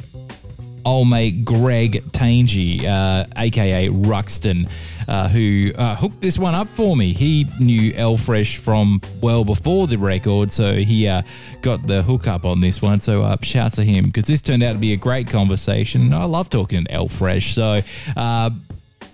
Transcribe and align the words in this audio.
old 0.84 1.08
mate 1.08 1.44
Greg 1.44 2.10
Tangy, 2.12 2.86
uh, 2.86 3.26
aka 3.36 3.88
Ruxton, 3.88 4.68
uh, 5.06 5.28
who 5.28 5.70
uh, 5.76 5.94
hooked 5.94 6.20
this 6.20 6.38
one 6.38 6.54
up 6.54 6.68
for 6.68 6.96
me. 6.96 7.12
He 7.12 7.46
knew 7.60 7.92
L 7.94 8.16
Fresh 8.16 8.56
from 8.56 9.00
well 9.20 9.44
before 9.44 9.86
the 9.86 9.98
record, 9.98 10.50
so 10.50 10.74
he 10.74 11.06
uh, 11.06 11.22
got 11.60 11.86
the 11.86 12.02
hookup 12.02 12.44
on 12.44 12.60
this 12.60 12.80
one. 12.80 13.00
So 13.00 13.22
uh, 13.22 13.36
shouts 13.42 13.76
to 13.76 13.84
him 13.84 14.06
because 14.06 14.24
this 14.24 14.40
turned 14.40 14.62
out 14.62 14.72
to 14.72 14.78
be 14.78 14.94
a 14.94 14.96
great 14.96 15.28
conversation. 15.28 16.12
I 16.12 16.24
love 16.24 16.48
talking 16.50 16.84
to 16.84 16.90
L 16.90 17.08
Fresh. 17.08 17.54
So. 17.54 17.82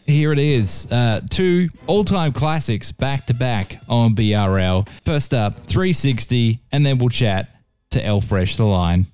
Here 0.08 0.32
it 0.32 0.38
is. 0.38 0.90
Uh, 0.90 1.20
two 1.28 1.68
all 1.86 2.02
time 2.02 2.32
classics 2.32 2.92
back 2.92 3.26
to 3.26 3.34
back 3.34 3.78
on 3.90 4.14
BRL. 4.14 4.88
First 5.04 5.34
up, 5.34 5.66
360, 5.66 6.60
and 6.72 6.86
then 6.86 6.96
we'll 6.96 7.10
chat 7.10 7.50
to 7.90 8.02
L 8.02 8.22
Fresh 8.22 8.56
the 8.56 8.64
Lion. 8.64 9.06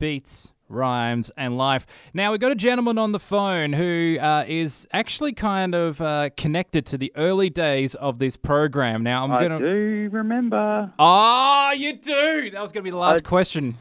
Beats, 0.00 0.50
rhymes, 0.68 1.30
and 1.36 1.56
life. 1.56 1.86
Now, 2.12 2.32
we've 2.32 2.40
got 2.40 2.50
a 2.50 2.56
gentleman 2.56 2.98
on 2.98 3.12
the 3.12 3.20
phone 3.20 3.74
who 3.74 4.18
uh, 4.20 4.44
is 4.48 4.88
actually 4.92 5.34
kind 5.34 5.72
of 5.72 6.00
uh, 6.00 6.30
connected 6.36 6.84
to 6.86 6.98
the 6.98 7.12
early 7.14 7.48
days 7.48 7.94
of 7.94 8.18
this 8.18 8.36
program. 8.36 9.04
Now, 9.04 9.22
I'm 9.22 9.30
I 9.30 9.46
going 9.46 9.60
to. 9.62 9.68
do 9.68 10.08
remember. 10.10 10.92
Oh, 10.98 11.72
you 11.76 11.92
do! 11.92 12.50
That 12.50 12.60
was 12.60 12.72
going 12.72 12.82
to 12.82 12.82
be 12.82 12.90
the 12.90 12.96
last 12.96 13.18
I- 13.18 13.28
question. 13.28 13.76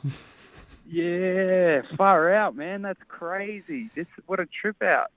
Yeah, 0.88 1.82
far 1.98 2.32
out, 2.32 2.56
man. 2.56 2.84
That's 2.84 3.00
crazy. 3.08 3.90
This 3.96 4.06
what 4.28 4.40
a 4.40 4.46
trip 4.46 4.84
out. 4.84 5.10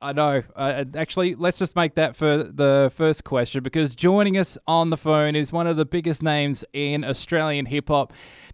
I 0.00 0.12
know. 0.12 0.42
Uh, 0.54 0.84
actually, 0.94 1.34
let's 1.34 1.58
just 1.58 1.74
make 1.74 1.96
that 1.96 2.14
for 2.14 2.44
the 2.44 2.92
first 2.94 3.24
question 3.24 3.62
because 3.62 3.94
joining 3.96 4.38
us 4.38 4.56
on 4.66 4.90
the 4.90 4.96
phone 4.96 5.34
is 5.34 5.52
one 5.52 5.66
of 5.66 5.76
the 5.76 5.84
biggest 5.84 6.22
names 6.22 6.64
in 6.72 7.04
Australian 7.04 7.66
hip 7.66 7.88
hop, 7.88 8.12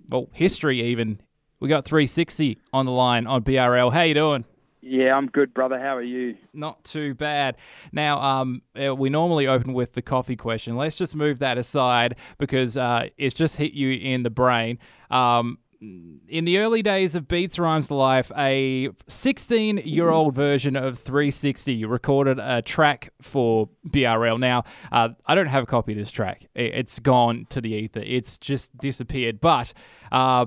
well, 0.09 0.29
history 0.33 0.81
even. 0.81 1.21
We 1.61 1.69
got 1.69 1.85
360 1.85 2.59
on 2.73 2.87
the 2.87 2.93
line 2.93 3.27
on 3.27 3.43
BRL. 3.43 3.93
How 3.93 4.03
you 4.03 4.15
doing? 4.15 4.45
Yeah, 4.87 5.17
I'm 5.17 5.29
good, 5.29 5.55
brother. 5.55 5.79
How 5.79 5.97
are 5.97 6.03
you? 6.03 6.37
Not 6.53 6.85
too 6.85 7.15
bad. 7.15 7.57
Now, 7.91 8.21
um, 8.21 8.61
uh, 8.79 8.95
we 8.95 9.09
normally 9.09 9.47
open 9.47 9.73
with 9.73 9.95
the 9.95 10.03
coffee 10.03 10.37
question. 10.37 10.77
Let's 10.77 10.95
just 10.95 11.17
move 11.17 11.39
that 11.39 11.57
aside 11.57 12.17
because 12.37 12.77
uh, 12.77 13.09
it's 13.17 13.35
just 13.35 13.57
hit 13.57 13.73
you 13.73 13.93
in 13.93 14.25
the 14.25 14.31
brain. 14.31 14.79
Um, 15.11 15.59
in 15.81 16.45
the 16.45 16.59
early 16.59 16.83
days 16.83 17.15
of 17.15 17.29
Beats 17.29 17.59
Rhymes 17.59 17.91
Life, 17.91 18.31
a 18.37 18.91
16 19.07 19.79
year 19.79 20.11
old 20.11 20.35
version 20.35 20.77
of 20.77 20.99
360 20.99 21.85
recorded 21.85 22.39
a 22.39 22.63
track 22.63 23.13
for 23.21 23.69
BRL. 23.89 24.39
Now, 24.39 24.65
uh, 24.93 25.11
I 25.27 25.35
don't 25.35 25.47
have 25.47 25.65
a 25.65 25.67
copy 25.67 25.93
of 25.93 25.99
this 25.99 26.11
track, 26.11 26.47
it's 26.55 26.99
gone 26.99 27.47
to 27.51 27.61
the 27.61 27.71
ether, 27.71 28.03
it's 28.05 28.39
just 28.39 28.77
disappeared. 28.79 29.41
But 29.41 29.73
uh, 30.13 30.47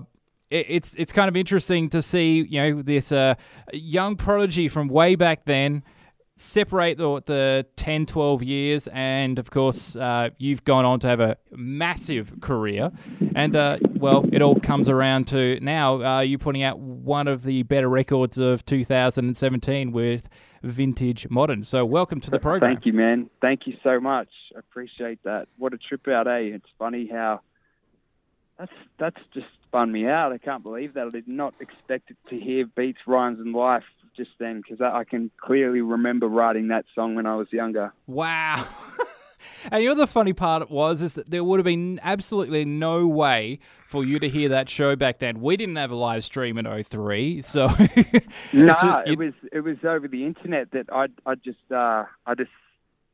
it's 0.49 0.95
it's 0.95 1.11
kind 1.11 1.27
of 1.27 1.35
interesting 1.35 1.89
to 1.89 2.01
see 2.01 2.45
you 2.49 2.61
know 2.61 2.81
this 2.81 3.11
uh, 3.11 3.35
young 3.73 4.15
prodigy 4.15 4.67
from 4.67 4.88
way 4.88 5.15
back 5.15 5.45
then 5.45 5.83
separate 6.40 7.00
the, 7.00 7.22
the 7.25 7.66
10 7.78 8.06
12 8.06 8.44
years 8.44 8.88
and 8.94 9.40
of 9.40 9.50
course 9.50 9.96
uh, 9.96 10.30
you've 10.38 10.64
gone 10.64 10.86
on 10.86 11.00
to 11.00 11.08
have 11.08 11.20
a 11.20 11.36
massive 11.52 12.40
career 12.42 12.92
and 13.36 13.56
uh, 13.56 13.78
well 13.96 14.24
it 14.31 14.42
all 14.44 14.59
comes 14.59 14.88
around 14.88 15.25
to 15.25 15.59
now 15.62 16.02
uh, 16.03 16.20
you 16.20 16.38
putting 16.38 16.62
out 16.62 16.78
one 16.78 17.28
of 17.28 17.42
the 17.42 17.64
better 17.64 17.90
records 17.90 18.38
of 18.38 18.64
2017 18.66 19.92
with 19.92 20.30
vintage 20.62 21.28
modern 21.31 21.64
so 21.64 21.84
welcome 21.84 22.20
to 22.20 22.30
the 22.30 22.40
program 22.40 22.68
Thank 22.68 22.86
you, 22.86 22.94
man. 22.94 23.30
Thank 23.42 23.66
you 23.66 23.74
so 23.84 24.00
much. 24.00 24.30
I 24.56 24.59
appreciate 24.59 25.24
that. 25.24 25.48
What 25.58 25.74
a 25.74 25.78
trip 25.78 26.08
out, 26.08 26.28
eh? 26.28 26.52
It's 26.54 26.69
funny 26.78 27.09
how 27.12 27.42
that's 28.59 28.72
that's 29.00 29.19
just 29.34 29.48
spun 29.64 29.92
me 29.92 30.06
out. 30.08 30.31
I 30.31 30.38
can't 30.38 30.64
believe 30.64 30.94
that. 30.94 31.08
I 31.08 31.09
did 31.09 31.28
not 31.28 31.54
expect 31.59 32.12
it 32.12 32.18
to 32.30 32.40
hear 32.40 32.66
beats, 32.66 33.00
rhymes, 33.08 33.40
and 33.40 33.54
life 33.54 33.84
just 34.17 34.31
then 34.39 34.61
because 34.61 34.81
I, 34.81 35.00
I 35.00 35.03
can 35.03 35.31
clearly 35.38 35.81
remember 35.81 36.28
writing 36.28 36.67
that 36.69 36.85
song 36.95 37.16
when 37.16 37.25
I 37.25 37.35
was 37.35 37.47
younger. 37.53 37.94
Wow. 38.07 38.66
and 39.72 39.83
you 39.83 39.89
know 39.89 39.95
the 39.95 40.07
funny 40.07 40.33
part 40.33 40.69
was 40.69 41.01
is 41.01 41.13
that 41.13 41.29
there 41.29 41.44
would 41.44 41.59
have 41.59 41.66
been 41.66 42.00
absolutely 42.03 42.66
no 42.66 43.07
way 43.07 43.59
for 43.88 44.03
you 44.03 44.19
to 44.19 44.27
hear 44.27 44.50
that 44.50 44.69
show 44.69 44.95
back 44.95 45.19
then. 45.19 45.39
We 45.39 45.56
didn't 45.57 45.75
have 45.77 45.91
a 45.91 45.95
live 45.95 46.23
stream 46.23 46.57
in 46.57 46.83
03, 46.83 47.41
so 47.41 47.67
No, 48.53 48.67
just- 48.67 49.07
it 49.07 49.17
was 49.17 49.33
it 49.51 49.61
was 49.61 49.77
over 49.83 50.07
the 50.07 50.25
internet 50.25 50.72
that 50.72 50.88
I 50.91 51.07
I 51.25 51.35
just 51.35 51.72
uh 51.72 52.03
I 52.25 52.35
just 52.35 52.51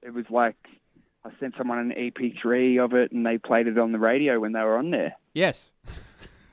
it 0.01 0.13
was 0.13 0.25
like 0.29 0.55
I 1.25 1.29
sent 1.39 1.55
someone 1.57 1.77
an 1.79 1.91
MP3 1.91 2.83
of 2.83 2.93
it 2.93 3.11
and 3.11 3.25
they 3.25 3.37
played 3.37 3.67
it 3.67 3.77
on 3.77 3.91
the 3.93 3.99
radio 3.99 4.39
when 4.41 4.51
they 4.51 4.59
were 4.59 4.77
on 4.77 4.91
there. 4.91 5.13
Yes. 5.33 5.71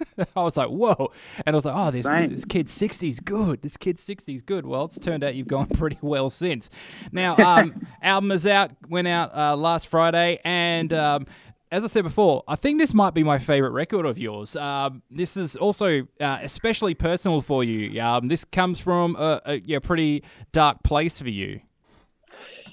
I 0.36 0.42
was 0.42 0.56
like, 0.56 0.68
whoa. 0.68 1.12
And 1.46 1.54
I 1.54 1.56
was 1.56 1.64
like, 1.64 1.74
oh, 1.76 1.90
this, 1.90 2.06
this 2.06 2.44
kid 2.44 2.66
60's 2.66 3.20
good. 3.20 3.62
This 3.62 3.76
kid 3.76 3.96
60's 3.96 4.42
good. 4.42 4.66
Well, 4.66 4.84
it's 4.84 4.98
turned 4.98 5.24
out 5.24 5.34
you've 5.34 5.48
gone 5.48 5.66
pretty 5.74 5.98
well 6.00 6.30
since. 6.30 6.70
Now, 7.12 7.36
um, 7.38 7.86
album 8.02 8.32
is 8.32 8.46
out, 8.46 8.72
went 8.88 9.08
out 9.08 9.34
uh, 9.34 9.56
last 9.56 9.88
Friday. 9.88 10.38
And 10.44 10.92
um, 10.92 11.26
as 11.70 11.84
I 11.84 11.86
said 11.86 12.02
before, 12.02 12.42
I 12.48 12.56
think 12.56 12.80
this 12.80 12.94
might 12.94 13.14
be 13.14 13.22
my 13.22 13.38
favorite 13.38 13.70
record 13.70 14.06
of 14.06 14.18
yours. 14.18 14.56
Um, 14.56 15.02
this 15.10 15.36
is 15.36 15.56
also 15.56 16.06
uh, 16.20 16.38
especially 16.42 16.94
personal 16.94 17.40
for 17.40 17.62
you. 17.62 18.00
Um, 18.00 18.28
this 18.28 18.44
comes 18.44 18.80
from 18.80 19.16
a, 19.16 19.40
a 19.46 19.60
yeah, 19.60 19.78
pretty 19.78 20.24
dark 20.52 20.82
place 20.82 21.20
for 21.20 21.28
you. 21.28 21.60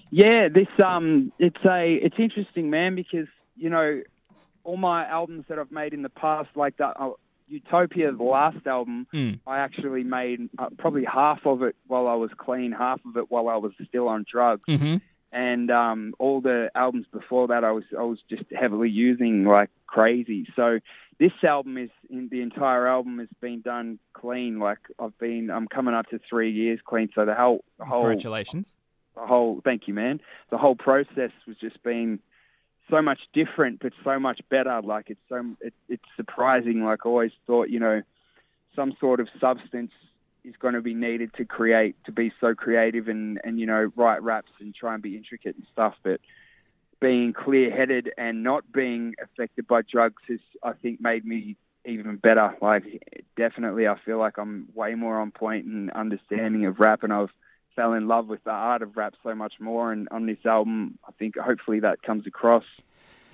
Yeah, 0.09 0.47
this 0.47 0.67
um, 0.83 1.33
it's 1.37 1.63
a 1.65 1.99
it's 2.01 2.15
interesting, 2.17 2.69
man, 2.69 2.95
because 2.95 3.27
you 3.55 3.69
know, 3.69 4.01
all 4.67 4.77
my 4.77 5.05
albums 5.07 5.45
that 5.47 5.57
I've 5.57 5.71
made 5.71 5.93
in 5.93 6.01
the 6.01 6.09
past, 6.09 6.49
like 6.55 6.75
that 6.77 6.93
uh, 6.99 7.11
Utopia, 7.47 8.11
the 8.11 8.23
last 8.23 8.65
album, 8.67 9.07
Mm. 9.13 9.39
I 9.47 9.59
actually 9.59 10.03
made 10.03 10.49
uh, 10.59 10.69
probably 10.77 11.05
half 11.05 11.45
of 11.45 11.63
it 11.63 11.75
while 11.87 12.07
I 12.07 12.15
was 12.15 12.31
clean, 12.37 12.73
half 12.73 12.99
of 13.05 13.15
it 13.17 13.31
while 13.31 13.47
I 13.47 13.55
was 13.55 13.71
still 13.87 14.07
on 14.09 14.25
drugs, 14.29 14.63
Mm-hmm. 14.67 14.97
and 15.31 15.71
um, 15.71 16.13
all 16.19 16.41
the 16.41 16.69
albums 16.75 17.05
before 17.19 17.47
that, 17.47 17.63
I 17.63 17.71
was 17.71 17.85
I 17.97 18.03
was 18.03 18.19
just 18.29 18.43
heavily 18.51 18.89
using 18.89 19.45
like 19.45 19.69
crazy. 19.87 20.45
So 20.57 20.79
this 21.19 21.31
album 21.43 21.77
is 21.77 21.89
in 22.09 22.27
the 22.29 22.41
entire 22.41 22.85
album 22.87 23.19
has 23.19 23.29
been 23.39 23.61
done 23.61 23.97
clean. 24.13 24.59
Like 24.59 24.79
I've 24.99 25.17
been, 25.17 25.49
I'm 25.49 25.67
coming 25.69 25.93
up 25.95 26.07
to 26.09 26.19
three 26.29 26.51
years 26.51 26.79
clean. 26.85 27.09
So 27.15 27.23
the 27.25 27.33
whole, 27.33 27.63
the 27.79 27.85
whole, 27.85 28.01
Congratulations. 28.01 28.75
the 29.15 29.25
whole. 29.25 29.61
Thank 29.63 29.87
you, 29.87 29.93
man. 29.93 30.19
The 30.49 30.57
whole 30.57 30.75
process 30.75 31.31
was 31.47 31.55
just 31.65 31.81
been 31.81 32.19
so 32.89 33.01
much 33.01 33.19
different, 33.33 33.79
but 33.79 33.93
so 34.03 34.19
much 34.19 34.41
better. 34.49 34.81
Like 34.81 35.09
it's 35.09 35.21
so, 35.29 35.43
it, 35.61 35.73
it's 35.89 36.03
surprising. 36.15 36.83
Like 36.83 37.05
I 37.05 37.09
always 37.09 37.31
thought, 37.45 37.69
you 37.69 37.79
know, 37.79 38.01
some 38.75 38.95
sort 38.99 39.19
of 39.19 39.27
substance 39.39 39.91
is 40.43 40.55
going 40.59 40.73
to 40.73 40.81
be 40.81 40.93
needed 40.93 41.33
to 41.35 41.45
create, 41.45 41.95
to 42.05 42.11
be 42.11 42.31
so 42.39 42.55
creative 42.55 43.07
and 43.07 43.39
and 43.43 43.59
you 43.59 43.65
know 43.65 43.91
write 43.95 44.23
raps 44.23 44.51
and 44.59 44.73
try 44.73 44.93
and 44.93 45.03
be 45.03 45.17
intricate 45.17 45.55
and 45.55 45.65
stuff, 45.73 45.95
but 46.03 46.21
being 46.99 47.33
clear-headed 47.33 48.11
and 48.17 48.43
not 48.43 48.71
being 48.71 49.13
affected 49.21 49.67
by 49.67 49.81
drugs 49.83 50.21
has, 50.27 50.39
I 50.63 50.73
think, 50.73 50.99
made 50.99 51.25
me 51.25 51.55
even 51.85 52.15
better. 52.17 52.55
Like, 52.61 53.23
definitely, 53.35 53.87
I 53.87 53.99
feel 54.03 54.17
like 54.17 54.37
I'm 54.37 54.67
way 54.73 54.95
more 54.95 55.19
on 55.19 55.31
point 55.31 55.65
and 55.65 55.91
understanding 55.91 56.65
of 56.65 56.79
rap, 56.79 57.03
and 57.03 57.13
I've 57.13 57.29
fell 57.77 57.93
in 57.93 58.07
love 58.09 58.27
with 58.27 58.43
the 58.43 58.51
art 58.51 58.81
of 58.81 58.97
rap 58.97 59.13
so 59.23 59.33
much 59.33 59.53
more. 59.61 59.93
And 59.93 60.09
on 60.11 60.25
this 60.25 60.45
album, 60.45 60.99
I 61.07 61.11
think 61.13 61.37
hopefully 61.37 61.79
that 61.79 62.01
comes 62.01 62.27
across. 62.27 62.65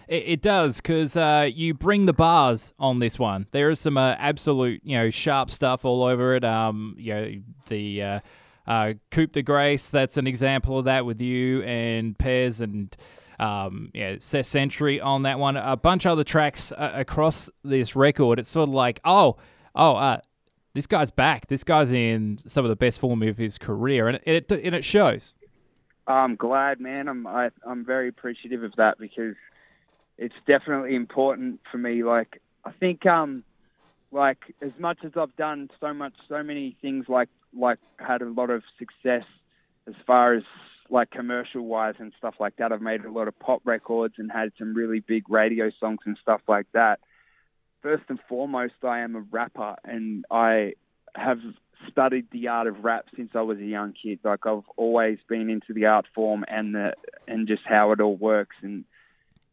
It, 0.08 0.24
it 0.28 0.42
does 0.42 0.82
because 0.82 1.18
uh, 1.18 1.50
you 1.52 1.74
bring 1.74 2.06
the 2.06 2.14
bars 2.14 2.74
on 2.78 3.00
this 3.00 3.18
one. 3.18 3.48
There 3.52 3.72
is 3.72 3.80
some 3.80 3.98
uh, 3.98 4.16
absolute, 4.20 4.82
you 4.84 4.98
know, 4.98 5.10
sharp 5.10 5.50
stuff 5.50 5.86
all 5.86 6.04
over 6.04 6.36
it. 6.36 6.44
Um, 6.44 6.96
you 7.00 7.14
know, 7.14 7.34
the 7.70 8.04
uh, 8.04 8.20
uh, 8.68 8.94
de 9.10 9.42
Grace. 9.42 9.90
That's 9.90 10.18
an 10.18 10.28
example 10.28 10.78
of 10.78 10.86
that 10.86 11.06
with 11.06 11.22
you 11.22 11.64
and 11.64 12.18
Pez 12.18 12.62
and 12.62 12.96
um, 13.40 13.92
yeah, 13.94 14.16
Sentry 14.20 15.02
on 15.02 15.24
that 15.24 15.40
one. 15.40 15.58
A 15.58 15.76
bunch 15.76 16.06
of 16.06 16.14
other 16.14 16.24
tracks 16.24 16.72
uh, 16.72 16.92
across 16.94 17.50
this 17.64 17.96
record. 17.96 18.40
It's 18.40 18.50
sort 18.50 18.70
of 18.70 18.76
like, 18.76 19.00
oh, 19.06 19.38
oh, 19.76 19.96
uh, 19.96 20.20
this 20.74 20.88
guy's 20.88 21.12
back. 21.12 21.48
This 21.48 21.64
guy's 21.64 21.92
in 21.92 22.40
some 22.48 22.66
of 22.66 22.70
the 22.70 22.76
best 22.76 23.00
form 23.00 23.22
of 23.24 23.38
his 23.38 23.58
career, 23.58 24.08
and 24.08 24.20
it 24.26 24.52
and 24.52 24.76
it 24.76 24.84
shows. 24.84 25.36
I'm 26.08 26.36
glad, 26.36 26.80
man. 26.80 27.08
I'm 27.08 27.28
I, 27.28 27.52
I'm 27.66 27.86
very 27.86 28.08
appreciative 28.08 28.64
of 28.64 28.76
that 28.78 28.98
because 28.98 29.36
it's 30.18 30.36
definitely 30.48 30.96
important 30.96 31.62
for 31.72 31.78
me. 31.78 32.04
Like 32.04 32.42
I 32.66 32.72
think, 32.72 33.06
um, 33.06 33.44
like 34.12 34.54
as 34.62 34.72
much 34.80 35.00
as 35.04 35.12
I've 35.16 35.36
done 35.36 35.70
so 35.80 35.94
much, 35.94 36.14
so 36.28 36.44
many 36.44 36.76
things, 36.82 37.06
like 37.08 37.30
like 37.58 37.80
had 38.00 38.22
a 38.22 38.30
lot 38.30 38.50
of 38.50 38.64
success 38.80 39.26
as 39.88 39.96
far 40.08 40.34
as 40.34 40.44
like 40.90 41.12
commercial 41.12 41.62
wise 41.62 41.96
and 42.00 42.12
stuff 42.18 42.36
like 42.40 42.56
that. 42.58 42.72
I've 42.72 42.82
made 42.82 43.06
a 43.06 43.12
lot 43.12 43.28
of 43.28 43.38
pop 43.40 43.62
records 43.64 44.16
and 44.18 44.32
had 44.32 44.52
some 44.58 44.74
really 44.74 45.00
big 45.00 45.30
radio 45.30 45.72
songs 45.80 46.00
and 46.06 46.18
stuff 46.22 46.42
like 46.48 46.68
that. 46.74 47.00
First 47.84 48.04
and 48.08 48.20
foremost, 48.30 48.76
I 48.82 49.00
am 49.00 49.16
a 49.16 49.20
rapper 49.20 49.76
and 49.84 50.26
I 50.32 50.74
have 51.16 51.40
studied 51.90 52.28
the 52.32 52.48
art 52.48 52.66
of 52.66 52.84
rap 52.84 53.08
since 53.14 53.32
I 53.36 53.42
was 53.42 53.58
a 53.60 53.66
young 53.66 53.94
kid. 53.94 54.20
Like 54.24 54.46
I've 54.46 54.64
always 54.78 55.20
been 55.28 55.50
into 55.50 55.74
the 55.74 55.86
art 55.86 56.06
form 56.16 56.46
and 56.48 56.74
the 56.74 56.94
and 57.28 57.46
just 57.46 57.64
how 57.66 57.92
it 57.92 58.00
all 58.00 58.16
works 58.16 58.56
and 58.62 58.86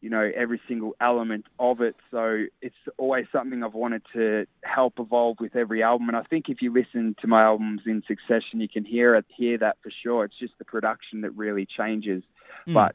you 0.00 0.09
know 0.11 0.31
every 0.35 0.61
single 0.69 0.94
element 1.00 1.47
of 1.59 1.81
it. 1.81 1.97
So 2.12 2.44
it's 2.62 2.77
always 2.99 3.27
something 3.32 3.65
I've 3.65 3.75
wanted 3.75 4.03
to 4.15 4.47
help 4.62 5.00
evolve 5.00 5.38
with 5.41 5.56
every 5.56 5.82
album. 5.82 6.09
And 6.09 6.17
I 6.17 6.23
think 6.23 6.49
if 6.49 6.62
you 6.62 6.73
listen 6.73 7.17
to 7.23 7.27
my 7.27 7.43
albums 7.43 7.82
in 7.85 8.03
succession, 8.06 8.61
you 8.61 8.69
can 8.69 8.85
hear 8.85 9.17
it, 9.17 9.27
hear 9.29 9.59
that 9.59 9.79
for 9.82 9.91
sure. 9.91 10.25
It's 10.25 10.38
just 10.38 10.56
the 10.59 10.65
production 10.65 11.23
that 11.23 11.32
really 11.32 11.67
changes. 11.67 12.23
Mm. 12.67 12.75
But 12.75 12.94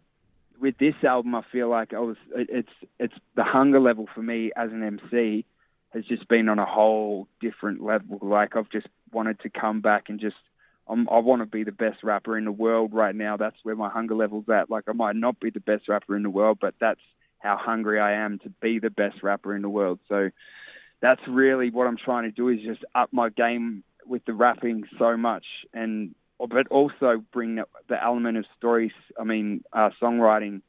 with 0.59 0.77
this 0.77 0.95
album, 1.03 1.35
I 1.35 1.43
feel 1.51 1.69
like 1.69 1.93
I 1.93 1.99
was 1.99 2.17
it's 2.35 2.69
it's 2.99 3.13
the 3.35 3.43
hunger 3.43 3.79
level 3.79 4.07
for 4.13 4.21
me 4.21 4.51
as 4.55 4.71
an 4.71 4.83
MC 4.83 5.45
has 5.93 6.05
just 6.05 6.27
been 6.27 6.49
on 6.49 6.59
a 6.59 6.65
whole 6.65 7.27
different 7.39 7.81
level. 7.81 8.19
Like 8.21 8.55
I've 8.55 8.69
just 8.69 8.87
wanted 9.11 9.39
to 9.41 9.49
come 9.49 9.81
back 9.81 10.09
and 10.09 10.19
just 10.19 10.35
I'm, 10.87 11.07
I 11.09 11.19
want 11.19 11.41
to 11.41 11.45
be 11.45 11.63
the 11.63 11.71
best 11.71 12.03
rapper 12.03 12.37
in 12.37 12.45
the 12.45 12.51
world 12.51 12.93
right 12.93 13.15
now. 13.15 13.37
That's 13.37 13.57
where 13.63 13.75
my 13.75 13.89
hunger 13.89 14.15
level's 14.15 14.49
at. 14.49 14.69
Like 14.69 14.85
I 14.87 14.93
might 14.93 15.15
not 15.15 15.39
be 15.39 15.49
the 15.49 15.59
best 15.59 15.87
rapper 15.87 16.15
in 16.15 16.23
the 16.23 16.29
world, 16.29 16.57
but 16.61 16.75
that's 16.79 17.01
how 17.39 17.57
hungry 17.57 17.99
I 17.99 18.13
am 18.13 18.39
to 18.39 18.49
be 18.61 18.79
the 18.79 18.89
best 18.89 19.23
rapper 19.23 19.55
in 19.55 19.61
the 19.61 19.69
world. 19.69 19.99
So 20.09 20.29
that's 21.01 21.21
really 21.27 21.69
what 21.69 21.87
I'm 21.87 21.97
trying 21.97 22.23
to 22.23 22.31
do 22.31 22.49
is 22.49 22.61
just 22.61 22.83
up 22.93 23.11
my 23.11 23.29
game 23.29 23.83
with 24.05 24.25
the 24.25 24.33
rapping 24.33 24.83
so 24.99 25.17
much 25.17 25.45
and 25.73 26.13
but 26.39 26.67
also 26.67 27.23
bring 27.31 27.55
the 27.87 28.03
element 28.03 28.37
of 28.37 28.45
stories, 28.57 28.91
I 29.19 29.23
mean, 29.23 29.63
uh, 29.73 29.89
songwriting 30.01 30.61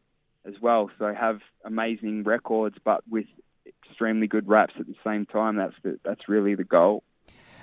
as 0.46 0.54
well. 0.60 0.90
So 0.98 1.12
have 1.12 1.40
amazing 1.64 2.24
records, 2.24 2.76
but 2.84 3.02
with 3.08 3.26
extremely 3.66 4.26
good 4.26 4.48
raps 4.48 4.74
at 4.78 4.86
the 4.86 4.94
same 5.04 5.26
time. 5.26 5.56
That's 5.56 5.74
the, 5.82 5.98
that's 6.04 6.28
really 6.28 6.54
the 6.54 6.64
goal. 6.64 7.02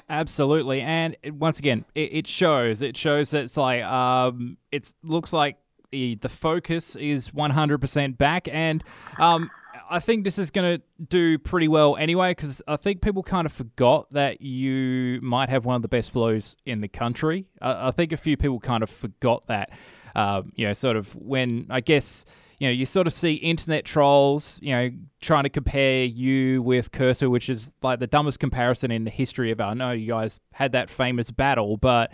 Absolutely, 0.10 0.82
and 0.82 1.16
once 1.26 1.60
again, 1.60 1.86
it, 1.96 2.14
it 2.14 2.28
shows. 2.28 2.82
It 2.82 2.98
shows 2.98 3.32
that 3.32 3.44
it's 3.44 3.56
like 3.56 3.84
um, 3.84 4.58
it 4.70 4.94
looks 5.02 5.32
like 5.32 5.58
the, 5.92 6.16
the 6.16 6.28
focus 6.28 6.98
is 6.98 7.30
100% 7.30 8.18
back, 8.18 8.50
and 8.52 8.84
um, 9.18 9.50
I 9.94 10.00
think 10.00 10.24
this 10.24 10.40
is 10.40 10.50
going 10.50 10.80
to 10.80 10.84
do 11.08 11.38
pretty 11.38 11.68
well 11.68 11.96
anyway 11.98 12.32
because 12.32 12.64
I 12.68 12.78
think 12.78 13.02
people 13.02 13.22
kind 13.22 13.46
of 13.46 13.54
forgot 13.54 14.10
that 14.10 14.42
you 14.42 15.20
might 15.22 15.50
have 15.50 15.66
one 15.66 15.76
of 15.76 15.84
the 15.84 15.88
best 15.88 16.10
flows 16.10 16.58
in 16.66 16.82
the 16.82 16.88
country. 16.88 17.46
I, 17.62 17.90
I 17.90 17.92
think 17.92 18.12
a 18.12 18.18
few 18.18 18.36
people 18.36 18.60
kind 18.60 18.82
of 18.82 18.90
forgot 18.90 19.46
that. 19.50 19.70
Um, 20.16 20.52
you 20.56 20.66
know, 20.66 20.74
sort 20.74 20.98
of 20.98 21.16
when 21.16 21.68
I 21.70 21.80
guess 21.80 22.26
you 22.58 22.70
know, 22.70 22.72
you 22.72 22.88
sort 22.88 23.06
of 23.06 23.14
see 23.14 23.34
internet 23.34 23.86
trolls, 23.86 24.60
you 24.64 24.74
know, 24.74 24.90
trying 25.22 25.44
to 25.44 25.50
compare 25.50 26.06
you 26.06 26.64
with 26.64 26.92
Kerser, 26.92 27.30
which 27.30 27.48
is 27.48 27.76
like 27.84 28.00
the 28.00 28.08
dumbest 28.08 28.40
comparison 28.40 28.90
in 28.90 29.04
the 29.04 29.12
history 29.12 29.52
of. 29.52 29.62
I 29.62 29.76
know 29.76 29.92
you 29.92 30.08
guys 30.08 30.40
had 30.54 30.72
that 30.72 30.90
famous 30.90 31.30
battle, 31.30 31.78
but 31.78 32.12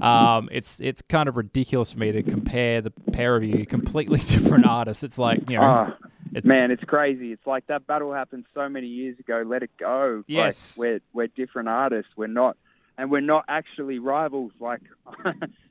um, 0.00 0.48
it's 0.50 0.80
it's 0.80 1.00
kind 1.00 1.28
of 1.28 1.36
ridiculous 1.36 1.92
for 1.92 2.00
me 2.00 2.10
to 2.10 2.24
compare 2.24 2.80
the 2.80 2.90
pair 2.90 3.36
of 3.36 3.44
you, 3.44 3.64
completely 3.66 4.18
different 4.26 4.66
artists. 4.66 5.04
It's 5.04 5.18
like 5.18 5.48
you 5.48 5.58
know. 5.58 5.62
Uh, 5.62 5.94
it's, 6.32 6.46
Man, 6.46 6.70
it's 6.70 6.84
crazy. 6.84 7.32
It's 7.32 7.46
like 7.46 7.66
that 7.66 7.86
battle 7.86 8.12
happened 8.12 8.44
so 8.54 8.68
many 8.68 8.86
years 8.86 9.18
ago. 9.18 9.42
Let 9.46 9.62
it 9.62 9.70
go. 9.78 10.24
Yes, 10.26 10.78
like 10.78 10.84
we're 10.84 11.00
we're 11.12 11.26
different 11.28 11.68
artists. 11.68 12.12
We're 12.16 12.26
not, 12.26 12.56
and 12.96 13.10
we're 13.10 13.20
not 13.20 13.44
actually 13.48 13.98
rivals. 13.98 14.52
Like 14.60 14.82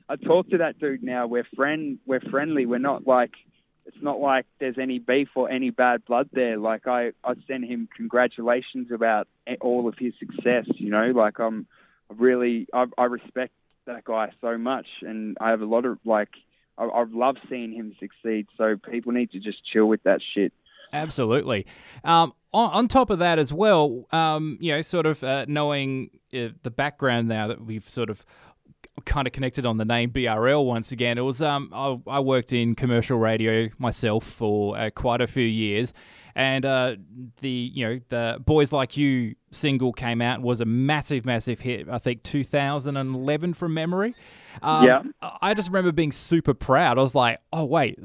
I 0.08 0.16
talk 0.16 0.50
to 0.50 0.58
that 0.58 0.78
dude 0.78 1.02
now. 1.02 1.26
We're 1.26 1.46
friend. 1.56 1.98
We're 2.06 2.20
friendly. 2.20 2.66
We're 2.66 2.78
not 2.78 3.06
like 3.06 3.32
it's 3.86 4.02
not 4.02 4.20
like 4.20 4.46
there's 4.58 4.78
any 4.78 4.98
beef 4.98 5.28
or 5.34 5.50
any 5.50 5.70
bad 5.70 6.04
blood 6.04 6.28
there. 6.32 6.56
Like 6.56 6.86
I, 6.86 7.12
I 7.24 7.34
send 7.46 7.64
him 7.64 7.88
congratulations 7.96 8.90
about 8.92 9.26
all 9.60 9.88
of 9.88 9.96
his 9.98 10.14
success. 10.18 10.66
You 10.74 10.90
know, 10.90 11.06
like 11.10 11.38
I'm 11.40 11.66
really, 12.08 12.68
I, 12.72 12.86
I 12.96 13.04
respect 13.04 13.52
that 13.86 14.04
guy 14.04 14.30
so 14.40 14.58
much, 14.58 14.86
and 15.02 15.36
I 15.40 15.50
have 15.50 15.60
a 15.60 15.66
lot 15.66 15.86
of 15.86 15.98
like, 16.04 16.30
I, 16.80 16.84
I 16.84 17.04
love 17.10 17.36
seeing 17.48 17.72
him 17.72 17.94
succeed. 18.00 18.46
So 18.56 18.76
people 18.76 19.12
need 19.12 19.30
to 19.32 19.38
just 19.38 19.58
chill 19.64 19.86
with 19.86 20.02
that 20.04 20.20
shit. 20.34 20.52
Absolutely. 20.92 21.66
Um, 22.02 22.32
on, 22.52 22.70
on, 22.72 22.88
top 22.88 23.10
of 23.10 23.20
that 23.20 23.38
as 23.38 23.52
well, 23.52 24.06
um, 24.10 24.58
you 24.60 24.72
know, 24.72 24.82
sort 24.82 25.06
of 25.06 25.22
uh, 25.22 25.44
knowing 25.46 26.10
uh, 26.34 26.48
the 26.64 26.70
background 26.70 27.28
now 27.28 27.46
that 27.46 27.64
we've 27.64 27.88
sort 27.88 28.10
of 28.10 28.24
kind 29.04 29.26
of 29.26 29.32
connected 29.32 29.64
on 29.64 29.76
the 29.76 29.84
name 29.84 30.10
BRL 30.10 30.64
once 30.64 30.92
again. 30.92 31.18
It 31.18 31.22
was 31.22 31.40
um, 31.40 31.70
I, 31.72 31.98
I 32.06 32.20
worked 32.20 32.52
in 32.52 32.74
commercial 32.74 33.18
radio 33.18 33.68
myself 33.78 34.24
for 34.24 34.76
uh, 34.76 34.90
quite 34.90 35.20
a 35.20 35.26
few 35.26 35.46
years, 35.46 35.92
and 36.34 36.64
uh, 36.64 36.96
the 37.40 37.50
you 37.50 37.86
know 37.86 38.00
the 38.08 38.40
Boys 38.44 38.72
Like 38.72 38.96
You 38.96 39.36
single 39.50 39.92
came 39.92 40.20
out 40.20 40.42
was 40.42 40.60
a 40.60 40.64
massive, 40.64 41.24
massive 41.24 41.60
hit. 41.60 41.88
I 41.88 41.98
think 41.98 42.22
2011 42.22 43.54
from 43.54 43.74
memory. 43.74 44.14
Um, 44.62 44.86
yeah, 44.86 45.02
I 45.40 45.54
just 45.54 45.68
remember 45.68 45.92
being 45.92 46.12
super 46.12 46.54
proud. 46.54 46.98
I 46.98 47.02
was 47.02 47.14
like, 47.14 47.38
oh 47.52 47.64
wait. 47.64 47.98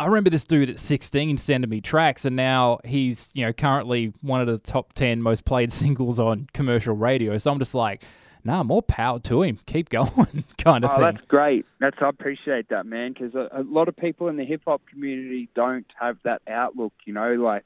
I 0.00 0.06
remember 0.06 0.30
this 0.30 0.44
dude 0.44 0.70
at 0.70 0.80
16 0.80 1.36
sending 1.36 1.68
me 1.68 1.80
tracks, 1.80 2.24
and 2.24 2.36
now 2.36 2.78
he's, 2.84 3.30
you 3.34 3.44
know, 3.44 3.52
currently 3.52 4.14
one 4.22 4.40
of 4.40 4.46
the 4.46 4.58
top 4.58 4.92
10 4.94 5.20
most 5.20 5.44
played 5.44 5.72
singles 5.74 6.18
on 6.18 6.48
commercial 6.54 6.94
radio. 6.94 7.36
So 7.36 7.50
I'm 7.50 7.58
just 7.58 7.74
like, 7.74 8.04
nah, 8.44 8.62
more 8.62 8.82
power 8.82 9.18
to 9.20 9.42
him. 9.42 9.58
Keep 9.66 9.88
going, 9.90 10.44
kind 10.58 10.84
of 10.84 10.90
thing. 10.90 10.90
oh, 10.90 10.94
thing. 10.94 11.00
That's 11.00 11.26
great. 11.26 11.66
That's 11.80 11.96
I 12.00 12.08
appreciate 12.08 12.68
that, 12.70 12.86
man, 12.86 13.12
because 13.12 13.34
a, 13.34 13.48
a 13.52 13.62
lot 13.62 13.88
of 13.88 13.96
people 13.96 14.28
in 14.28 14.36
the 14.36 14.44
hip 14.44 14.62
hop 14.66 14.82
community 14.90 15.48
don't 15.54 15.86
have 15.98 16.16
that 16.24 16.42
outlook. 16.48 16.92
You 17.04 17.12
know, 17.12 17.34
like 17.34 17.64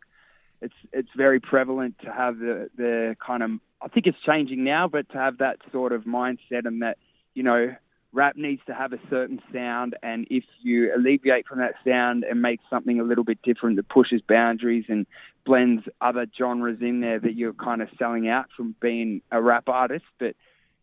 it's 0.61 0.75
it's 0.92 1.11
very 1.16 1.40
prevalent 1.40 1.97
to 2.04 2.12
have 2.12 2.38
the 2.38 2.71
the 2.76 3.16
kind 3.25 3.42
of 3.42 3.50
I 3.81 3.88
think 3.88 4.07
it's 4.07 4.19
changing 4.25 4.64
now, 4.64 4.88
but 4.88 5.09
to 5.11 5.19
have 5.19 5.38
that 5.38 5.59
sort 5.71 5.92
of 5.92 6.04
mindset 6.04 6.66
and 6.66 6.83
that 6.83 6.99
you 7.35 7.42
know 7.42 7.75
rap 8.12 8.37
needs 8.37 8.61
to 8.66 8.75
have 8.75 8.92
a 8.92 8.99
certain 9.09 9.40
sound 9.52 9.97
and 10.02 10.26
if 10.31 10.45
you 10.61 10.95
alleviate 10.95 11.47
from 11.47 11.59
that 11.59 11.75
sound 11.87 12.25
and 12.25 12.42
make 12.42 12.61
something 12.69 13.00
a 13.00 13.04
little 13.04 13.25
bit 13.25 13.40
different 13.42 13.76
that 13.76 13.88
pushes 13.88 14.21
boundaries 14.21 14.85
and 14.88 15.07
blends 15.47 15.85
other 16.00 16.26
genres 16.38 16.78
in 16.81 17.00
there 17.00 17.19
that 17.19 17.35
you're 17.35 17.54
kind 17.54 17.81
of 17.83 17.88
selling 17.99 18.28
out 18.28 18.47
from 18.57 18.75
being 18.81 19.23
a 19.31 19.40
rap 19.40 19.69
artist 19.69 20.04
but 20.19 20.35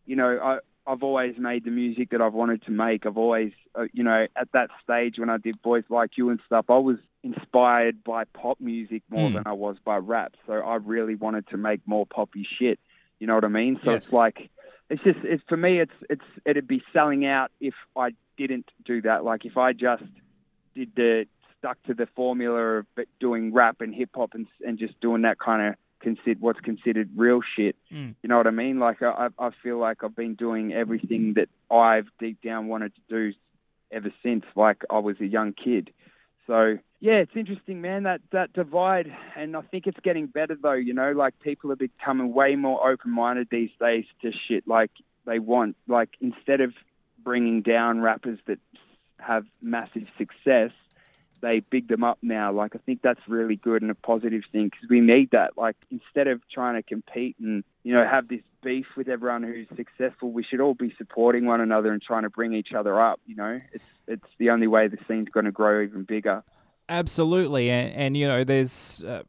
you 0.06 0.16
know, 0.16 0.38
I, 0.42 0.58
I've 0.90 1.02
always 1.04 1.36
made 1.38 1.64
the 1.64 1.70
music 1.70 2.10
that 2.10 2.20
I've 2.20 2.32
wanted 2.32 2.64
to 2.64 2.72
make. 2.72 3.06
I've 3.06 3.18
always, 3.18 3.52
uh, 3.76 3.84
you 3.92 4.02
know, 4.02 4.26
at 4.34 4.50
that 4.52 4.70
stage 4.82 5.18
when 5.18 5.30
I 5.30 5.36
did 5.36 5.60
Boys 5.62 5.84
Like 5.88 6.16
You 6.16 6.30
and 6.30 6.40
stuff, 6.44 6.66
I 6.68 6.78
was 6.78 6.96
inspired 7.22 8.02
by 8.02 8.24
pop 8.24 8.58
music 8.60 9.02
more 9.08 9.28
Hmm. 9.28 9.36
than 9.36 9.42
I 9.46 9.52
was 9.52 9.76
by 9.84 9.98
rap. 9.98 10.34
So 10.48 10.54
I 10.54 10.76
really 10.76 11.14
wanted 11.14 11.46
to 11.48 11.56
make 11.56 11.80
more 11.86 12.06
poppy 12.06 12.44
shit. 12.58 12.80
You 13.20 13.26
know 13.28 13.34
what 13.36 13.44
I 13.44 13.48
mean? 13.48 13.78
So 13.84 13.92
Yes. 13.92 14.06
it's 14.06 14.12
like 14.12 14.50
it's 14.90 15.02
just 15.02 15.20
it's 15.22 15.42
for 15.48 15.56
me 15.56 15.80
it's 15.80 15.94
it's 16.10 16.24
it'd 16.44 16.66
be 16.66 16.82
selling 16.92 17.24
out 17.24 17.50
if 17.60 17.74
I 17.96 18.10
didn't 18.36 18.70
do 18.84 19.00
that. 19.02 19.24
Like 19.24 19.44
if 19.44 19.56
I 19.56 19.72
just 19.72 20.02
did 20.74 20.90
the 20.96 21.26
stuck 21.58 21.80
to 21.84 21.94
the 21.94 22.06
formula 22.06 22.78
of 22.78 22.86
doing 23.20 23.52
rap 23.52 23.80
and 23.80 23.94
hip 23.94 24.10
hop 24.14 24.34
and 24.34 24.46
and 24.66 24.78
just 24.78 25.00
doing 25.00 25.22
that 25.22 25.38
kind 25.38 25.62
of 25.62 25.74
consider 26.00 26.40
what's 26.40 26.60
considered 26.60 27.10
real 27.14 27.40
shit. 27.42 27.76
Mm. 27.92 28.14
You 28.22 28.28
know 28.28 28.36
what 28.36 28.48
I 28.48 28.50
mean? 28.50 28.80
Like 28.80 29.00
I 29.02 29.28
I 29.38 29.50
feel 29.62 29.78
like 29.78 30.02
I've 30.02 30.16
been 30.16 30.34
doing 30.34 30.72
everything 30.72 31.34
that 31.34 31.48
I've 31.70 32.08
deep 32.18 32.42
down 32.42 32.66
wanted 32.66 32.92
to 32.96 33.00
do 33.08 33.38
ever 33.92 34.12
since 34.22 34.44
like 34.56 34.82
I 34.90 34.98
was 34.98 35.20
a 35.20 35.26
young 35.26 35.52
kid. 35.52 35.92
So 36.46 36.78
yeah, 37.00 37.14
it's 37.14 37.32
interesting, 37.34 37.80
man. 37.80 38.02
That 38.04 38.20
that 38.32 38.52
divide, 38.52 39.14
and 39.36 39.56
I 39.56 39.62
think 39.62 39.86
it's 39.86 40.00
getting 40.02 40.26
better 40.26 40.56
though. 40.60 40.72
You 40.72 40.94
know, 40.94 41.12
like 41.12 41.38
people 41.40 41.72
are 41.72 41.76
becoming 41.76 42.32
way 42.34 42.56
more 42.56 42.90
open-minded 42.90 43.48
these 43.50 43.70
days 43.80 44.04
to 44.22 44.32
shit 44.48 44.66
like 44.66 44.90
they 45.26 45.38
want. 45.38 45.76
Like 45.88 46.10
instead 46.20 46.60
of 46.60 46.74
bringing 47.22 47.62
down 47.62 48.00
rappers 48.00 48.38
that 48.46 48.58
have 49.18 49.44
massive 49.62 50.06
success, 50.18 50.72
they 51.40 51.60
big 51.60 51.88
them 51.88 52.04
up 52.04 52.18
now. 52.22 52.52
Like 52.52 52.74
I 52.74 52.78
think 52.78 53.02
that's 53.02 53.20
really 53.28 53.56
good 53.56 53.82
and 53.82 53.90
a 53.90 53.94
positive 53.94 54.42
thing 54.52 54.68
because 54.68 54.88
we 54.88 55.00
need 55.00 55.30
that. 55.32 55.56
Like 55.56 55.76
instead 55.90 56.28
of 56.28 56.40
trying 56.52 56.74
to 56.74 56.82
compete 56.82 57.36
and 57.40 57.64
you 57.82 57.94
know 57.94 58.06
have 58.06 58.28
this 58.28 58.42
beef 58.62 58.86
with 58.96 59.08
everyone 59.08 59.42
who's 59.42 59.66
successful, 59.76 60.30
we 60.30 60.44
should 60.44 60.60
all 60.60 60.74
be 60.74 60.94
supporting 60.98 61.46
one 61.46 61.60
another 61.60 61.92
and 61.92 62.02
trying 62.02 62.22
to 62.22 62.30
bring 62.30 62.52
each 62.52 62.72
other 62.72 63.00
up. 63.00 63.20
You 63.26 63.36
know, 63.36 63.60
it's 63.72 63.84
it's 64.06 64.26
the 64.38 64.50
only 64.50 64.66
way 64.66 64.88
the 64.88 64.98
scene's 65.08 65.28
going 65.28 65.46
to 65.46 65.52
grow 65.52 65.82
even 65.82 66.04
bigger. 66.04 66.42
Absolutely, 66.88 67.70
and, 67.70 67.94
and 67.94 68.16
you 68.16 68.26
know, 68.26 68.44
there's 68.44 69.04
uh, 69.04 69.22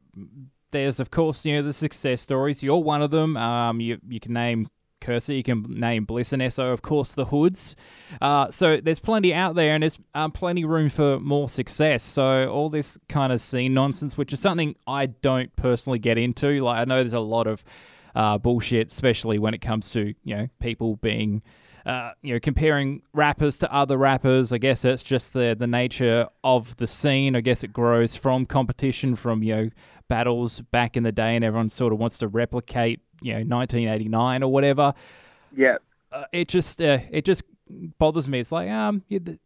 there's 0.71 0.99
of 0.99 1.11
course 1.11 1.45
you 1.45 1.55
know 1.55 1.61
the 1.61 1.73
success 1.73 2.21
stories. 2.21 2.63
You're 2.63 2.77
one 2.77 3.01
of 3.01 3.11
them. 3.11 3.37
Um, 3.37 3.79
you 3.79 3.99
you 4.07 4.19
can 4.19 4.33
name 4.33 4.69
Kerser, 5.01 5.33
you 5.33 5.43
can 5.43 5.63
name 5.67 6.05
Bliss 6.05 6.31
n 6.31 6.41
Eso, 6.41 6.71
of 6.71 6.81
course, 6.81 7.13
the 7.13 7.25
Hoods. 7.25 7.75
Uh, 8.21 8.49
so 8.49 8.77
there's 8.77 8.99
plenty 8.99 9.33
out 9.33 9.55
there, 9.55 9.73
and 9.73 9.83
there's 9.83 9.99
um, 10.15 10.31
plenty 10.31 10.63
room 10.63 10.89
for 10.89 11.19
more 11.19 11.49
success. 11.49 12.03
So 12.03 12.49
all 12.49 12.69
this 12.69 12.97
kind 13.09 13.33
of 13.33 13.41
scene 13.41 13.73
nonsense, 13.73 14.17
which 14.17 14.31
is 14.31 14.39
something 14.39 14.75
I 14.87 15.07
don't 15.07 15.53
personally 15.55 15.99
get 15.99 16.17
into. 16.17 16.63
Like 16.63 16.79
I 16.79 16.85
know 16.85 16.97
there's 16.97 17.13
a 17.13 17.19
lot 17.19 17.47
of 17.47 17.63
uh, 18.15 18.37
bullshit, 18.37 18.91
especially 18.91 19.39
when 19.39 19.53
it 19.53 19.61
comes 19.61 19.91
to 19.91 20.13
you 20.23 20.35
know 20.35 20.47
people 20.59 20.95
being 20.97 21.41
uh, 21.85 22.11
you 22.21 22.33
know, 22.33 22.39
comparing 22.39 23.01
rappers 23.13 23.57
to 23.59 23.73
other 23.73 23.97
rappers. 23.97 24.53
I 24.53 24.57
guess 24.57 24.83
that's 24.83 25.03
just 25.03 25.33
the 25.33 25.55
the 25.57 25.67
nature 25.67 26.27
of 26.43 26.75
the 26.77 26.87
scene. 26.87 27.35
I 27.35 27.41
guess 27.41 27.63
it 27.63 27.73
grows 27.73 28.15
from 28.15 28.45
competition, 28.45 29.15
from 29.15 29.43
you 29.43 29.55
know 29.55 29.69
battles 30.15 30.61
back 30.71 30.97
in 30.97 31.03
the 31.03 31.11
day, 31.11 31.35
and 31.35 31.43
everyone 31.45 31.69
sort 31.69 31.93
of 31.93 31.99
wants 31.99 32.17
to 32.19 32.27
replicate 32.27 32.99
you 33.21 33.31
know 33.33 33.39
1989 33.55 34.43
or 34.43 34.51
whatever. 34.51 34.93
Yeah, 35.55 35.77
Uh, 36.11 36.25
it 36.33 36.47
just 36.49 36.81
uh, 36.81 36.99
it 37.09 37.23
just 37.25 37.43
bothers 37.97 38.27
me. 38.27 38.39
It's 38.41 38.51
like 38.51 38.69
um, 38.69 39.03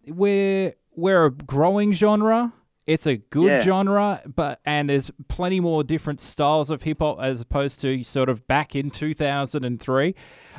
we're 0.07 0.73
we're 0.95 1.25
a 1.25 1.31
growing 1.31 1.93
genre. 1.93 2.51
It's 2.87 3.07
a 3.07 3.17
good 3.17 3.47
Yeah. 3.51 3.59
genre, 3.61 4.21
but 4.35 4.59
and 4.63 4.87
there's 4.89 5.09
plenty 5.27 5.59
more 5.59 5.83
different 5.83 6.21
styles 6.21 6.69
of 6.69 6.83
hip 6.83 6.99
hop 6.99 7.17
as 7.19 7.41
opposed 7.41 7.81
to 7.81 8.03
sort 8.03 8.29
of 8.29 8.47
back 8.47 8.75
in 8.75 8.91
2003. 8.91 10.13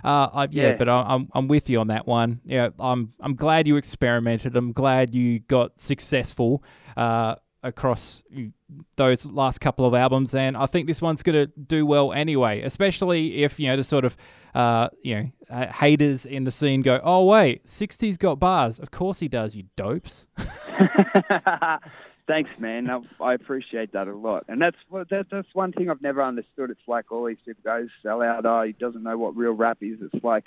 Uh, 0.04 0.28
I, 0.32 0.48
yeah, 0.50 0.70
Yeah. 0.70 0.76
but 0.76 0.88
I, 0.88 1.02
I'm 1.02 1.28
I'm 1.34 1.46
with 1.48 1.70
you 1.70 1.78
on 1.80 1.86
that 1.88 2.06
one. 2.06 2.40
Yeah, 2.44 2.70
I'm 2.80 3.12
I'm 3.20 3.34
glad 3.34 3.66
you 3.68 3.76
experimented. 3.76 4.56
I'm 4.56 4.72
glad 4.72 5.14
you 5.14 5.38
got 5.40 5.78
successful 5.80 6.62
uh, 6.96 7.36
across 7.66 8.22
those 8.96 9.26
last 9.26 9.60
couple 9.60 9.84
of 9.84 9.94
albums, 9.94 10.34
and 10.34 10.56
I 10.56 10.66
think 10.66 10.86
this 10.86 11.02
one's 11.02 11.22
going 11.22 11.46
to 11.46 11.52
do 11.58 11.84
well 11.84 12.12
anyway. 12.12 12.62
Especially 12.62 13.42
if 13.42 13.58
you 13.60 13.68
know 13.68 13.76
the 13.76 13.84
sort 13.84 14.04
of 14.04 14.16
uh, 14.54 14.88
you 15.02 15.14
know 15.14 15.30
uh, 15.50 15.72
haters 15.72 16.24
in 16.26 16.44
the 16.44 16.52
scene 16.52 16.82
go, 16.82 17.00
"Oh 17.02 17.24
wait, 17.24 17.66
60's 17.66 18.16
got 18.16 18.38
bars." 18.38 18.78
Of 18.78 18.90
course 18.90 19.18
he 19.18 19.28
does, 19.28 19.54
you 19.54 19.64
dopes. 19.76 20.26
Thanks, 22.26 22.50
man. 22.58 22.90
I, 22.90 23.00
I 23.22 23.34
appreciate 23.34 23.92
that 23.92 24.08
a 24.08 24.14
lot. 24.14 24.44
And 24.48 24.60
that's 24.60 24.76
that, 24.90 25.26
that's 25.30 25.48
one 25.52 25.72
thing 25.72 25.90
I've 25.90 26.02
never 26.02 26.22
understood. 26.22 26.70
It's 26.70 26.80
like 26.88 27.12
all 27.12 27.26
these 27.26 27.36
people 27.44 27.62
go 27.64 27.86
sell 28.02 28.22
out. 28.22 28.44
Oh, 28.44 28.62
he 28.62 28.72
doesn't 28.72 29.02
know 29.02 29.16
what 29.16 29.36
real 29.36 29.52
rap 29.52 29.78
is. 29.80 29.98
It's 30.00 30.24
like, 30.24 30.46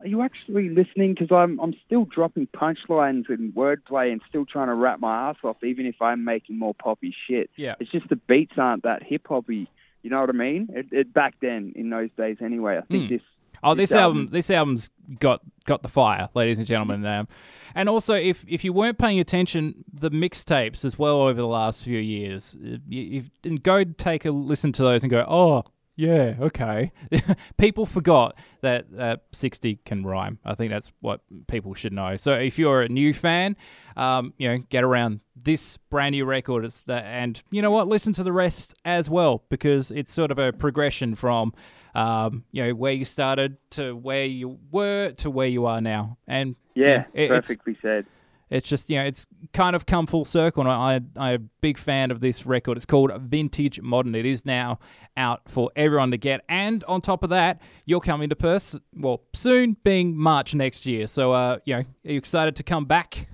are 0.00 0.06
you 0.06 0.22
actually 0.22 0.68
listening? 0.68 1.14
Because 1.14 1.32
I'm 1.32 1.58
I'm 1.60 1.74
still 1.86 2.04
dropping 2.04 2.46
punchlines 2.48 3.28
and 3.28 3.52
wordplay 3.54 4.12
and 4.12 4.20
still 4.28 4.46
trying 4.46 4.68
to 4.68 4.74
rap 4.74 5.00
my 5.00 5.30
ass 5.30 5.36
off, 5.44 5.62
even 5.64 5.86
if 5.86 6.00
I'm 6.00 6.24
making 6.24 6.58
more 6.58 6.74
poppy 6.74 7.14
shit. 7.26 7.50
Yeah. 7.56 7.74
It's 7.80 7.90
just 7.90 8.08
the 8.08 8.16
beats 8.16 8.54
aren't 8.56 8.84
that 8.84 9.02
hip 9.02 9.26
hoppy. 9.28 9.68
You 10.02 10.10
know 10.10 10.20
what 10.20 10.30
I 10.30 10.32
mean? 10.34 10.68
It, 10.72 10.86
it 10.92 11.12
back 11.12 11.34
then 11.40 11.72
in 11.74 11.90
those 11.90 12.10
days 12.16 12.36
anyway. 12.40 12.78
I 12.78 12.82
think 12.82 13.04
Mm. 13.04 13.08
this 13.10 13.22
Oh, 13.60 13.74
this 13.74 13.90
This 13.90 13.96
album, 13.98 14.18
album- 14.18 14.32
this 14.32 14.50
album's 14.52 14.90
got 15.18 15.40
got 15.64 15.82
the 15.82 15.88
fire, 15.88 16.28
ladies 16.34 16.58
and 16.58 16.66
gentlemen. 16.66 17.04
Um, 17.04 17.26
and 17.74 17.88
also, 17.88 18.14
if 18.14 18.44
if 18.46 18.62
you 18.64 18.72
weren't 18.72 18.98
paying 18.98 19.18
attention, 19.18 19.84
the 19.92 20.12
mixtapes 20.12 20.84
as 20.84 20.96
well 20.96 21.22
over 21.22 21.40
the 21.40 21.48
last 21.48 21.82
few 21.82 21.98
years, 21.98 22.56
uh, 22.64 22.76
you, 22.88 23.02
you've, 23.02 23.30
and 23.42 23.60
go 23.60 23.82
take 23.82 24.24
a 24.24 24.30
listen 24.30 24.70
to 24.72 24.82
those 24.84 25.02
and 25.02 25.10
go, 25.10 25.24
oh 25.28 25.64
yeah, 25.98 26.36
okay. 26.40 26.92
people 27.58 27.84
forgot 27.84 28.38
that 28.60 28.86
uh, 28.96 29.16
sixty 29.32 29.80
can 29.84 30.06
rhyme. 30.06 30.38
I 30.44 30.54
think 30.54 30.70
that's 30.70 30.92
what 31.00 31.22
people 31.48 31.74
should 31.74 31.92
know. 31.92 32.14
So 32.16 32.34
if 32.34 32.56
you're 32.56 32.82
a 32.82 32.88
new 32.88 33.12
fan, 33.12 33.56
um, 33.96 34.32
you 34.38 34.48
know, 34.48 34.58
get 34.70 34.84
around 34.84 35.18
this 35.34 35.76
brand 35.90 36.12
new 36.12 36.24
record, 36.24 36.64
the, 36.86 37.02
and 37.02 37.42
you 37.50 37.60
know 37.62 37.72
what, 37.72 37.88
listen 37.88 38.12
to 38.12 38.22
the 38.22 38.32
rest 38.32 38.76
as 38.84 39.10
well 39.10 39.42
because 39.48 39.90
it's 39.90 40.12
sort 40.12 40.30
of 40.30 40.38
a 40.38 40.52
progression 40.52 41.16
from 41.16 41.52
um, 41.96 42.44
you 42.52 42.62
know, 42.62 42.74
where 42.74 42.92
you 42.92 43.04
started 43.04 43.56
to 43.70 43.96
where 43.96 44.24
you 44.24 44.56
were 44.70 45.10
to 45.16 45.30
where 45.30 45.48
you 45.48 45.66
are 45.66 45.80
now. 45.80 46.16
And 46.28 46.54
yeah, 46.76 47.06
it- 47.12 47.24
it's- 47.24 47.48
perfectly 47.48 47.74
said. 47.82 48.06
It's 48.50 48.68
just, 48.68 48.90
you 48.90 48.96
know, 48.96 49.04
it's 49.04 49.26
kind 49.52 49.76
of 49.76 49.86
come 49.86 50.06
full 50.06 50.24
circle. 50.24 50.62
And 50.62 50.70
I, 50.70 51.00
I'm 51.16 51.34
a 51.34 51.38
big 51.38 51.78
fan 51.78 52.10
of 52.10 52.20
this 52.20 52.46
record. 52.46 52.76
It's 52.76 52.86
called 52.86 53.12
Vintage 53.20 53.80
Modern. 53.80 54.14
It 54.14 54.26
is 54.26 54.46
now 54.46 54.78
out 55.16 55.48
for 55.48 55.70
everyone 55.76 56.10
to 56.10 56.18
get. 56.18 56.44
And 56.48 56.84
on 56.84 57.00
top 57.00 57.22
of 57.22 57.30
that, 57.30 57.60
you're 57.84 58.00
coming 58.00 58.28
to 58.28 58.36
Perth, 58.36 58.78
well, 58.94 59.22
soon 59.34 59.76
being 59.84 60.16
March 60.16 60.54
next 60.54 60.86
year. 60.86 61.06
So, 61.06 61.32
uh, 61.32 61.58
you 61.64 61.74
know, 61.74 61.80
are 61.80 62.12
you 62.12 62.18
excited 62.18 62.56
to 62.56 62.62
come 62.62 62.84
back? 62.84 63.28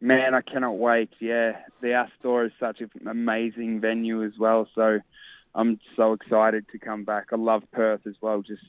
Man, 0.00 0.34
I 0.34 0.40
cannot 0.40 0.78
wait. 0.78 1.10
Yeah, 1.20 1.52
the 1.82 1.92
Astor 1.92 2.46
is 2.46 2.52
such 2.58 2.80
an 2.80 2.90
amazing 3.06 3.80
venue 3.80 4.24
as 4.24 4.32
well. 4.38 4.66
So 4.74 5.00
I'm 5.54 5.78
so 5.96 6.14
excited 6.14 6.66
to 6.72 6.78
come 6.78 7.04
back. 7.04 7.28
I 7.32 7.36
love 7.36 7.62
Perth 7.72 8.06
as 8.06 8.14
well. 8.20 8.40
Just 8.40 8.64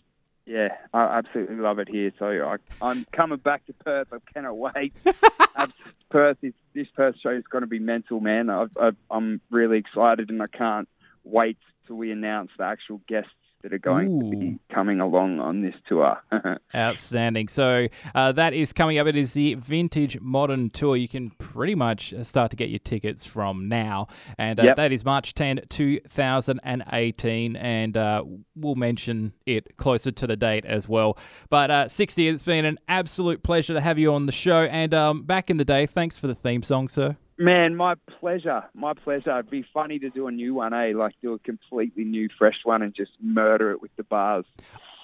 yeah, 0.46 0.70
I 0.94 1.04
absolutely 1.04 1.58
love 1.58 1.80
it 1.80 1.90
here. 1.90 2.12
So 2.18 2.26
I, 2.26 2.58
I'm 2.82 3.06
coming 3.12 3.38
back 3.38 3.66
to 3.68 3.74
Perth. 3.74 4.08
I 4.12 4.18
cannot 4.34 4.58
wait. 4.58 4.94
Perth 6.10 6.38
is 6.42 6.54
this 6.74 6.88
Perth 6.96 7.16
show 7.22 7.30
is 7.30 7.44
going 7.50 7.62
to 7.62 7.68
be 7.68 7.80
mental, 7.80 8.20
man. 8.20 8.50
I, 8.50 8.68
I'm 9.10 9.42
really 9.50 9.78
excited, 9.78 10.30
and 10.30 10.42
I 10.42 10.48
can't 10.48 10.90
wait 11.24 11.58
till 11.88 11.96
we 11.96 12.12
announce 12.12 12.52
the 12.58 12.64
actual 12.64 13.02
guests 13.08 13.32
that 13.64 13.74
are 13.74 13.78
going 13.80 14.20
to 14.20 14.30
be 14.38 14.60
coming 14.74 15.00
along 15.00 15.40
on 15.40 15.62
this 15.62 15.76
tour. 15.88 16.18
Outstanding. 16.76 17.48
So 17.48 17.88
uh, 18.16 18.32
that 18.34 18.54
is 18.54 18.74
coming 18.74 18.98
up. 18.98 19.08
It 19.08 19.16
is 19.16 19.34
the 19.34 19.54
Vintage 19.56 20.20
Modern 20.20 20.70
Tour. 20.70 20.96
You 20.96 21.08
can 21.08 21.30
pretty 21.32 21.76
much 21.76 22.14
start 22.24 22.52
to 22.52 22.58
get 22.58 22.70
your 22.70 22.80
tickets 22.80 23.26
from 23.26 23.68
now. 23.70 24.08
And 24.38 24.60
uh, 24.60 24.64
Yep. 24.64 24.76
that 24.78 24.92
is 24.92 25.06
March 25.06 25.34
10, 25.34 25.62
2018. 25.70 27.56
And 27.56 27.98
uh, 27.98 28.24
we'll 28.56 28.76
mention 28.76 29.34
it 29.46 29.78
closer 29.78 30.12
to 30.12 30.28
the 30.28 30.36
date 30.36 30.66
as 30.66 30.88
well. 30.88 31.18
But 31.50 31.72
uh, 31.72 31.88
60, 31.88 32.28
it's 32.28 32.44
been 32.44 32.66
an 32.66 32.80
absolute 32.88 33.44
pleasure 33.44 33.74
to 33.74 33.82
have 33.82 33.98
you 34.00 34.14
on 34.14 34.26
the 34.26 34.32
show. 34.32 34.64
And 34.64 34.94
um, 34.94 35.24
back 35.24 35.50
in 35.50 35.58
the 35.58 35.66
day, 35.66 35.86
thanks 35.86 36.18
for 36.18 36.28
the 36.28 36.36
theme 36.36 36.64
song, 36.64 36.88
sir. 36.88 37.18
Man, 37.42 37.76
my 37.76 37.96
pleasure. 38.20 38.64
My 38.76 38.94
pleasure. 38.94 39.32
It'd 39.32 39.50
be 39.50 39.66
funny 39.74 39.98
to 39.98 40.12
do 40.12 40.28
a 40.28 40.32
new 40.32 40.54
one, 40.54 40.76
eh? 40.76 40.94
Like 40.96 41.16
do 41.24 41.34
a 41.34 41.40
completely 41.40 42.04
new, 42.04 42.30
fresh 42.38 42.60
one 42.64 42.84
and 42.84 42.94
just 42.94 43.14
murder 43.20 43.72
it 43.72 43.82
with 43.82 43.90
the 43.96 44.04
bars. 44.04 44.46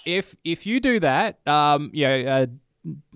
If 0.06 0.36
if 0.44 0.68
you 0.68 0.80
do 0.80 1.00
that, 1.00 1.40
um, 1.48 1.90
you 1.94 2.08
know, 2.08 2.22
uh, 2.26 2.46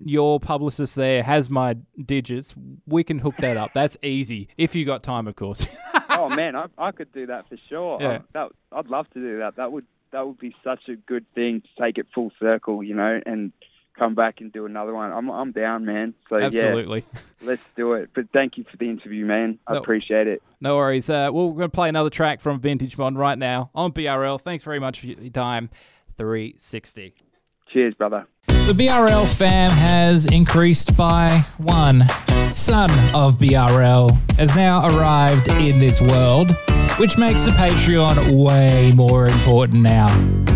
your 0.04 0.40
publicist 0.40 0.96
there 0.96 1.22
has 1.22 1.48
my 1.48 1.76
digits. 2.04 2.56
We 2.88 3.04
can 3.04 3.20
hook 3.20 3.36
that 3.38 3.56
up. 3.56 3.70
That's 3.74 3.96
easy 4.02 4.48
if 4.58 4.74
you 4.74 4.84
got 4.84 5.04
time, 5.04 5.28
of 5.28 5.36
course. 5.36 5.68
oh 6.10 6.28
man, 6.28 6.56
I, 6.56 6.66
I 6.76 6.90
could 6.90 7.12
do 7.12 7.26
that 7.26 7.48
for 7.48 7.56
sure. 7.68 7.98
Yeah. 8.00 8.08
I, 8.08 8.20
that, 8.32 8.48
I'd 8.72 8.88
love 8.88 9.08
to 9.10 9.20
do 9.20 9.38
that. 9.38 9.54
That 9.54 9.70
would 9.70 9.86
that 10.10 10.26
would 10.26 10.38
be 10.38 10.52
such 10.64 10.88
a 10.88 10.96
good 10.96 11.26
thing 11.32 11.60
to 11.60 11.68
take 11.80 11.96
it 11.96 12.08
full 12.12 12.32
circle, 12.40 12.82
you 12.82 12.96
know, 12.96 13.20
and 13.24 13.52
come 13.98 14.14
back 14.14 14.40
and 14.40 14.52
do 14.52 14.66
another 14.66 14.94
one. 14.94 15.12
I'm 15.12 15.30
I'm 15.30 15.52
down, 15.52 15.84
man. 15.84 16.14
So 16.28 16.36
Absolutely. 16.36 17.04
yeah, 17.12 17.20
let's 17.42 17.62
do 17.76 17.92
it. 17.94 18.10
But 18.14 18.26
thank 18.32 18.56
you 18.58 18.64
for 18.70 18.76
the 18.76 18.88
interview, 18.88 19.24
man. 19.26 19.58
I 19.66 19.74
No. 19.74 19.80
appreciate 19.80 20.26
it. 20.26 20.42
No 20.60 20.76
worries. 20.76 21.08
Uh, 21.10 21.30
well, 21.32 21.48
we're 21.50 21.58
going 21.58 21.70
to 21.70 21.74
play 21.74 21.88
another 21.88 22.10
track 22.10 22.40
from 22.40 22.60
Vintage 22.60 22.96
Mod 22.98 23.16
right 23.16 23.38
now 23.38 23.70
on 23.74 23.92
BRL. 23.92 24.40
Thanks 24.40 24.64
very 24.64 24.78
much 24.78 25.00
for 25.00 25.06
your 25.06 25.30
time. 25.30 25.70
360. 26.16 27.14
Cheers, 27.72 27.94
brother. 27.94 28.26
The 28.46 28.74
BRL 28.74 29.26
fam 29.36 29.70
has 29.70 30.26
increased 30.26 30.96
by 30.96 31.42
one. 31.58 32.04
Son 32.48 32.90
of 33.14 33.38
BRL 33.38 34.10
has 34.36 34.54
now 34.54 34.86
arrived 34.88 35.48
in 35.48 35.78
this 35.78 36.00
world, 36.00 36.50
which 36.98 37.16
makes 37.18 37.44
the 37.44 37.50
Patreon 37.52 38.44
way 38.44 38.92
more 38.94 39.26
important 39.26 39.82
now. 39.82 40.06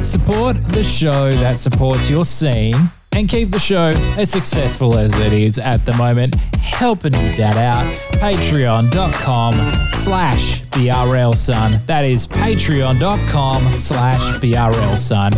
Support 0.02 0.62
the 0.73 0.85
show 0.85 1.33
that 1.37 1.59
supports 1.59 2.09
your 2.11 2.25
scene 2.25 2.75
and 3.16 3.30
keep 3.30 3.50
the 3.50 3.58
show 3.58 3.94
as 4.18 4.30
successful 4.30 4.99
as 4.99 5.18
it 5.18 5.32
is 5.32 5.58
at 5.58 5.87
the 5.87 5.96
moment. 5.96 6.35
Helping 6.56 7.12
that 7.12 7.56
out, 7.56 7.90
patreon.com 8.20 9.54
slash 9.92 10.62
BRL 10.64 11.35
son. 11.35 11.80
That 11.87 12.04
is 12.04 12.26
patreon.com 12.26 13.73
slash 13.73 14.38
BRL 14.38 14.99
son. 14.99 15.32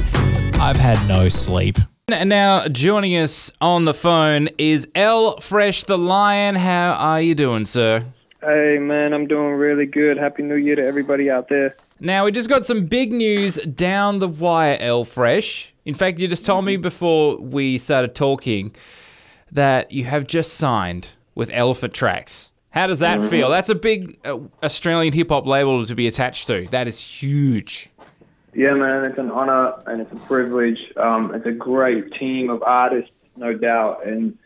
I've 0.60 0.76
had 0.76 0.98
no 1.06 1.28
sleep. 1.28 1.78
And 2.08 2.28
now 2.28 2.66
joining 2.66 3.16
us 3.16 3.52
on 3.60 3.84
the 3.84 3.94
phone 3.94 4.48
is 4.58 4.88
L 4.96 5.38
Fresh 5.38 5.84
the 5.84 5.98
Lion. 5.98 6.56
How 6.56 6.94
are 6.94 7.20
you 7.20 7.36
doing, 7.36 7.64
sir? 7.64 8.02
Hey, 8.40 8.78
man, 8.80 9.12
I'm 9.12 9.28
doing 9.28 9.52
really 9.54 9.86
good. 9.86 10.16
Happy 10.16 10.42
New 10.42 10.56
Year 10.56 10.74
to 10.74 10.84
everybody 10.84 11.30
out 11.30 11.48
there. 11.48 11.76
Now 12.00 12.24
we 12.24 12.32
just 12.32 12.48
got 12.48 12.66
some 12.66 12.86
big 12.86 13.12
news 13.12 13.56
down 13.56 14.18
the 14.18 14.28
wire, 14.28 14.78
L 14.80 15.04
Fresh. 15.04 15.74
In 15.88 15.94
fact, 15.94 16.18
you 16.18 16.28
just 16.28 16.44
told 16.44 16.66
me 16.66 16.76
before 16.76 17.38
we 17.38 17.78
started 17.78 18.14
talking 18.14 18.76
that 19.50 19.90
you 19.90 20.04
have 20.04 20.26
just 20.26 20.52
signed 20.52 21.12
with 21.34 21.48
Elephant 21.50 21.94
Tracks. 21.94 22.52
How 22.72 22.86
does 22.86 22.98
that 22.98 23.22
feel? 23.22 23.48
That's 23.48 23.70
a 23.70 23.74
big 23.74 24.18
uh, 24.22 24.36
Australian 24.62 25.14
hip 25.14 25.30
hop 25.30 25.46
label 25.46 25.86
to 25.86 25.94
be 25.94 26.06
attached 26.06 26.46
to. 26.48 26.68
That 26.72 26.88
is 26.88 27.00
huge. 27.00 27.88
Yeah, 28.52 28.74
man, 28.74 29.06
it's 29.06 29.16
an 29.16 29.30
honor 29.30 29.82
and 29.86 30.02
it's 30.02 30.12
a 30.12 30.16
privilege. 30.26 30.78
Um, 30.98 31.34
it's 31.34 31.46
a 31.46 31.52
great 31.52 32.12
team 32.12 32.50
of 32.50 32.62
artists, 32.62 33.10
no 33.38 33.54
doubt. 33.54 34.06
And 34.06 34.36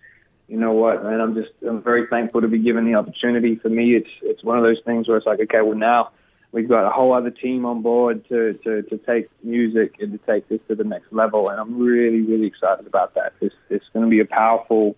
you 0.46 0.56
know 0.56 0.70
what, 0.70 1.02
man, 1.02 1.20
I'm 1.20 1.34
just 1.34 1.50
I'm 1.68 1.82
very 1.82 2.06
thankful 2.06 2.42
to 2.42 2.48
be 2.48 2.60
given 2.60 2.84
the 2.86 2.94
opportunity. 2.94 3.56
For 3.56 3.68
me, 3.68 3.96
it's 3.96 4.10
it's 4.22 4.44
one 4.44 4.58
of 4.58 4.62
those 4.62 4.78
things 4.84 5.08
where 5.08 5.16
it's 5.16 5.26
like, 5.26 5.40
okay, 5.40 5.60
well 5.60 5.76
now 5.76 6.12
we've 6.52 6.68
got 6.68 6.86
a 6.86 6.90
whole 6.90 7.12
other 7.12 7.30
team 7.30 7.66
on 7.66 7.82
board 7.82 8.26
to 8.28 8.54
to, 8.64 8.82
to 8.82 8.98
take 8.98 9.28
music 9.42 9.96
and 10.00 10.12
to 10.12 10.18
take 10.26 10.48
this 10.48 10.60
to 10.68 10.74
the 10.74 10.84
next 10.84 11.12
level. 11.12 11.48
And 11.48 11.58
I'm 11.58 11.78
really 11.78 12.20
really 12.20 12.46
excited 12.46 12.86
about 12.86 13.14
that. 13.14 13.32
It's 13.40 13.54
it's 13.70 13.84
going 13.92 14.04
to 14.04 14.10
be 14.10 14.20
a 14.20 14.24
powerful 14.24 14.96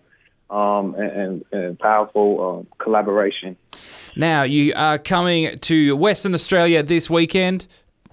um, 0.49 0.93
and, 0.95 1.43
and 1.51 1.79
powerful 1.79 2.59
um, 2.59 2.67
collaboration. 2.77 3.57
Now 4.15 4.43
you 4.43 4.73
are 4.75 4.99
coming 4.99 5.57
to 5.59 5.95
Western 5.95 6.33
Australia 6.33 6.83
this 6.83 7.09
weekend. 7.09 7.65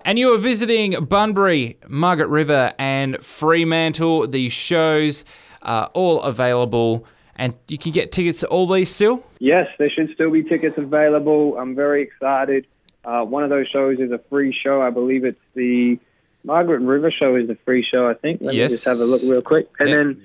And 0.05 0.19
you 0.19 0.35
are 0.35 0.39
visiting 0.39 1.05
Bunbury, 1.05 1.79
Margaret 1.87 2.27
River, 2.27 2.73
and 2.77 3.25
Fremantle. 3.25 4.27
These 4.27 4.53
shows 4.53 5.25
are 5.63 5.89
all 5.95 6.21
available, 6.23 7.07
and 7.37 7.55
you 7.69 7.79
can 7.79 7.93
get 7.93 8.11
tickets 8.11 8.41
to 8.41 8.49
all 8.49 8.67
these 8.67 8.93
still. 8.93 9.25
Yes, 9.39 9.69
there 9.79 9.89
should 9.89 10.11
still 10.13 10.33
be 10.33 10.43
tickets 10.43 10.77
available. 10.77 11.57
I'm 11.57 11.77
very 11.77 12.03
excited. 12.03 12.67
Uh, 13.04 13.25
one 13.25 13.42
of 13.42 13.50
those 13.50 13.66
shows 13.68 13.99
is 13.99 14.11
a 14.12 14.18
free 14.30 14.52
show. 14.64 14.80
I 14.82 14.90
believe 14.90 15.25
it's 15.25 15.40
the 15.54 15.99
Margaret 16.44 16.80
River 16.80 17.11
show 17.11 17.37
is 17.37 17.49
the 17.49 17.56
free 17.64 17.85
show. 17.88 18.09
I 18.09 18.14
think. 18.14 18.40
Let 18.40 18.54
Yes. 18.54 18.71
me 18.71 18.76
just 18.76 18.87
have 18.87 18.99
a 18.99 19.04
look 19.04 19.23
real 19.28 19.42
quick, 19.42 19.68
and 19.78 19.88
then 19.88 20.23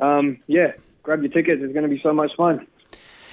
um, 0.00 0.38
yeah, 0.46 0.72
grab 1.02 1.22
your 1.22 1.30
tickets. 1.32 1.62
It's 1.62 1.72
going 1.72 1.88
to 1.88 1.94
be 1.94 2.00
so 2.02 2.12
much 2.12 2.32
fun. 2.36 2.66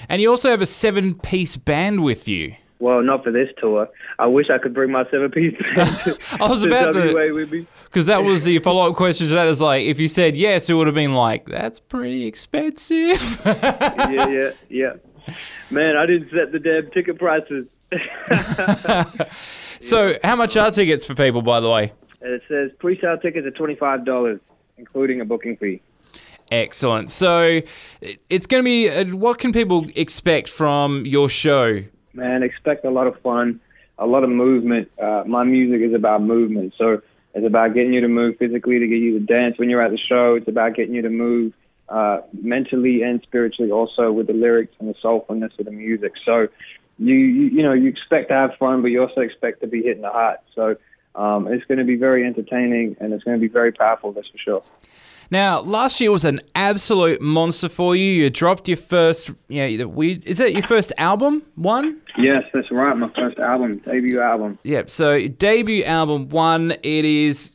And 0.10 0.22
you 0.22 0.30
also 0.30 0.50
have 0.50 0.62
a 0.62 0.66
seven 0.66 1.16
piece 1.16 1.58
band 1.58 2.04
with 2.04 2.28
you. 2.28 2.56
Well, 2.78 3.02
not 3.02 3.24
for 3.24 3.32
this 3.32 3.50
tour. 3.58 3.88
I 4.20 4.28
wish 4.28 4.48
I 4.50 4.58
could 4.58 4.74
bring 4.74 4.92
my 4.92 5.06
seven 5.10 5.32
piece 5.32 5.54
band 5.58 6.20
I 6.40 6.48
was 6.50 6.62
to 6.62 6.68
about 6.68 6.92
to- 6.94 7.32
with 7.32 7.52
me. 7.52 7.66
Because 7.86 8.06
that 8.08 8.24
was 8.24 8.44
the 8.44 8.60
follow 8.68 8.90
up 8.90 8.96
question 8.98 9.30
to 9.30 9.34
that 9.36 9.48
is 9.48 9.62
like, 9.62 9.84
if 9.86 9.98
you 10.00 10.08
said 10.10 10.36
yes, 10.36 10.70
it 10.70 10.74
would 10.74 10.86
have 10.88 10.94
been 10.96 11.14
like, 11.16 11.46
that's 11.46 11.80
pretty 11.80 12.26
expensive. 12.26 13.42
yeah, 13.46 14.28
yeah, 14.28 14.52
yeah. 14.70 14.94
Man, 15.72 15.96
I 15.96 16.06
didn't 16.06 16.30
set 16.32 16.52
the 16.52 16.60
damn 16.60 16.92
ticket 16.92 17.18
prices. 17.18 17.66
so, 19.82 20.18
how 20.24 20.36
much 20.36 20.58
are 20.58 20.72
tickets 20.72 21.06
for 21.06 21.16
people, 21.16 21.42
by 21.42 21.60
the 21.60 21.70
way? 21.70 21.94
it 22.22 22.42
says 22.48 22.72
pre-sale 22.80 23.18
tickets 23.18 23.46
are 23.46 23.52
twenty 23.52 23.76
five 23.76 24.06
dollars, 24.06 24.40
including 24.78 25.22
a 25.22 25.26
booking 25.26 25.58
fee. 25.58 25.82
Excellent. 26.52 27.12
So, 27.12 27.62
it's 28.30 28.46
going 28.46 28.64
to 28.64 28.66
be, 28.66 28.90
uh, 28.90 29.06
what 29.16 29.40
can 29.40 29.52
people 29.52 29.88
expect 29.96 30.48
from 30.48 31.06
your 31.06 31.28
show? 31.28 31.84
man, 32.16 32.44
expect 32.44 32.86
a 32.86 32.90
lot 32.90 33.08
of 33.08 33.20
fun, 33.22 33.60
a 33.98 34.06
lot 34.06 34.24
of 34.24 34.30
movement. 34.30 34.90
Uh, 35.02 35.24
my 35.28 35.44
music 35.44 35.82
is 35.82 35.94
about 35.94 36.22
movement, 36.22 36.74
so 36.78 37.02
it's 37.34 37.46
about 37.46 37.74
getting 37.74 37.94
you 37.94 38.02
to 38.02 38.08
move 38.08 38.38
physically, 38.38 38.80
to 38.80 38.88
get 38.88 39.00
you 39.00 39.20
to 39.20 39.26
dance 39.26 39.58
when 39.58 39.70
you're 39.70 39.82
at 39.82 39.92
the 39.92 39.98
show. 39.98 40.36
It's 40.36 40.48
about 40.48 40.76
getting 40.76 40.96
you 40.96 41.02
to 41.02 41.10
move 41.10 41.54
uh, 41.90 42.22
mentally 42.42 43.04
and 43.04 43.22
spiritually, 43.22 43.72
also 43.72 44.12
with 44.12 44.28
the 44.28 44.34
lyrics 44.34 44.74
and 44.80 44.90
the 44.90 44.96
soulfulness 45.04 45.58
of 45.60 45.66
the 45.66 45.72
music. 45.72 46.14
So 46.26 46.48
you, 46.98 47.16
you 47.16 47.44
you 47.48 47.64
know 47.64 47.74
you 47.74 47.90
expect 47.90 48.30
to 48.30 48.36
have 48.36 48.52
fun, 48.60 48.82
but 48.82 48.90
you 48.90 49.02
also 49.02 49.22
expect 49.22 49.62
to 49.62 49.68
be 49.68 49.84
hitting 49.84 50.02
the 50.02 50.10
heart. 50.10 50.40
So 50.54 50.76
um, 51.16 51.48
it's 51.48 51.66
going 51.66 51.78
to 51.78 51.84
be 51.84 51.96
very 51.96 52.26
entertaining 52.26 52.98
and 53.00 53.14
it's 53.14 53.24
going 53.24 53.38
to 53.38 53.42
be 53.42 53.52
very 53.52 53.72
powerful. 53.72 54.12
That's 54.12 54.28
for 54.28 54.38
sure. 54.38 54.64
Now, 55.32 55.60
last 55.60 56.00
year 56.00 56.12
was 56.12 56.24
an 56.24 56.40
absolute 56.54 57.20
monster 57.20 57.68
for 57.68 57.96
you. 57.96 58.12
You 58.12 58.30
dropped 58.30 58.68
your 58.68 58.78
first, 58.78 59.32
yeah, 59.48 59.66
you 59.66 59.78
know, 59.80 60.02
is 60.02 60.38
that 60.38 60.54
your 60.54 60.62
first 60.62 60.94
album? 61.00 61.42
One? 61.56 62.00
Yes, 62.18 62.44
that's 62.54 62.70
right. 62.70 62.96
My 62.96 63.10
first 63.16 63.40
album, 63.40 63.80
debut 63.80 64.22
album. 64.22 64.60
Yep. 64.64 64.90
So 64.90 65.28
debut 65.28 65.84
album 65.84 66.30
one, 66.30 66.74
it 66.84 67.06
is 67.06 67.54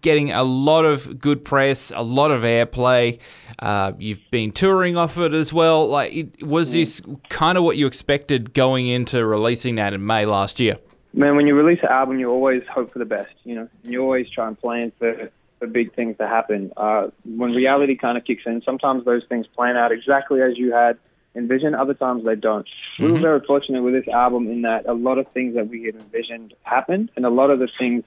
getting 0.00 0.30
a 0.32 0.42
lot 0.42 0.84
of 0.84 1.18
good 1.18 1.44
press, 1.44 1.92
a 1.94 2.02
lot 2.02 2.30
of 2.30 2.42
airplay. 2.42 3.20
Uh, 3.58 3.92
you've 3.98 4.22
been 4.30 4.52
touring 4.52 4.96
off 4.96 5.18
it 5.18 5.34
as 5.34 5.52
well. 5.52 5.86
Like, 5.88 6.12
it, 6.12 6.46
was 6.46 6.72
this 6.72 7.02
kind 7.28 7.58
of 7.58 7.64
what 7.64 7.76
you 7.76 7.86
expected 7.86 8.54
going 8.54 8.88
into 8.88 9.24
releasing 9.24 9.76
that 9.76 9.94
in 9.94 10.04
May 10.04 10.26
last 10.26 10.60
year? 10.60 10.78
Man, 11.14 11.36
when 11.36 11.46
you 11.46 11.54
release 11.54 11.80
an 11.82 11.90
album, 11.90 12.18
you 12.18 12.30
always 12.30 12.62
hope 12.72 12.92
for 12.92 12.98
the 12.98 13.04
best, 13.04 13.34
you 13.44 13.54
know. 13.54 13.68
You 13.82 14.00
always 14.02 14.30
try 14.30 14.48
and 14.48 14.58
plan 14.58 14.92
for, 14.98 15.30
for 15.58 15.66
big 15.66 15.94
things 15.94 16.16
to 16.18 16.26
happen. 16.26 16.72
Uh, 16.76 17.08
when 17.24 17.52
reality 17.52 17.96
kind 17.96 18.16
of 18.16 18.24
kicks 18.24 18.44
in, 18.46 18.62
sometimes 18.62 19.04
those 19.04 19.22
things 19.28 19.46
plan 19.46 19.76
out 19.76 19.92
exactly 19.92 20.40
as 20.40 20.56
you 20.56 20.72
had 20.72 20.98
envisioned. 21.34 21.76
Other 21.76 21.94
times 21.94 22.24
they 22.24 22.34
don't. 22.34 22.66
We 22.98 23.12
were 23.12 23.18
very 23.18 23.40
fortunate 23.46 23.82
with 23.82 23.94
this 23.94 24.08
album 24.08 24.50
in 24.50 24.62
that 24.62 24.86
a 24.86 24.94
lot 24.94 25.18
of 25.18 25.26
things 25.28 25.54
that 25.54 25.68
we 25.68 25.84
had 25.84 25.96
envisioned 25.96 26.54
happened, 26.62 27.10
and 27.16 27.26
a 27.26 27.30
lot 27.30 27.50
of 27.50 27.58
the 27.58 27.68
things 27.78 28.04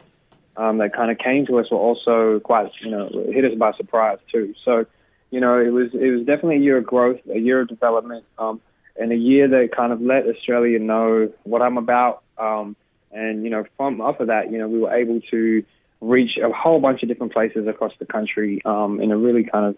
um, 0.58 0.78
that 0.78 0.94
kind 0.94 1.12
of 1.12 1.18
came 1.18 1.46
to 1.48 1.60
us 1.60 1.70
were 1.70 1.78
also 1.78 2.40
quite, 2.40 2.72
you 2.82 2.92
know, 2.92 3.10
hit 3.32 3.46
us 3.46 3.58
by 3.58 3.74
surprise 3.74 4.20
too. 4.32 4.54
So, 4.64 4.86
you 5.32 5.40
know, 5.40 5.60
it 5.60 5.72
was 5.72 5.90
it 5.94 6.12
was 6.12 6.26
definitely 6.26 6.58
a 6.58 6.60
year 6.60 6.78
of 6.78 6.86
growth, 6.86 7.20
a 7.34 7.40
year 7.40 7.62
of 7.62 7.68
development, 7.68 8.26
um, 8.38 8.62
and 8.98 9.12
a 9.12 9.18
year 9.18 9.48
that 9.48 9.76
kind 9.76 9.92
of 9.92 10.02
let 10.02 10.26
Australia 10.28 10.80
know 10.80 11.32
what 11.44 11.62
I'm 11.62 11.78
about. 11.78 12.24
Um, 12.38 12.76
and 13.12 13.44
you 13.44 13.50
know, 13.50 13.66
from 13.78 14.02
off 14.02 14.20
of 14.20 14.28
that, 14.28 14.52
you 14.52 14.58
know, 14.58 14.68
we 14.68 14.80
were 14.80 14.94
able 14.94 15.22
to 15.32 15.64
reach 16.02 16.38
a 16.38 16.52
whole 16.52 16.80
bunch 16.80 17.02
of 17.04 17.10
different 17.10 17.34
places 17.34 17.68
across 17.68 17.94
the 18.00 18.06
country 18.06 18.62
um, 18.66 19.02
in 19.02 19.12
a 19.12 19.18
really 19.18 19.44
kind 19.44 19.66
of 19.66 19.78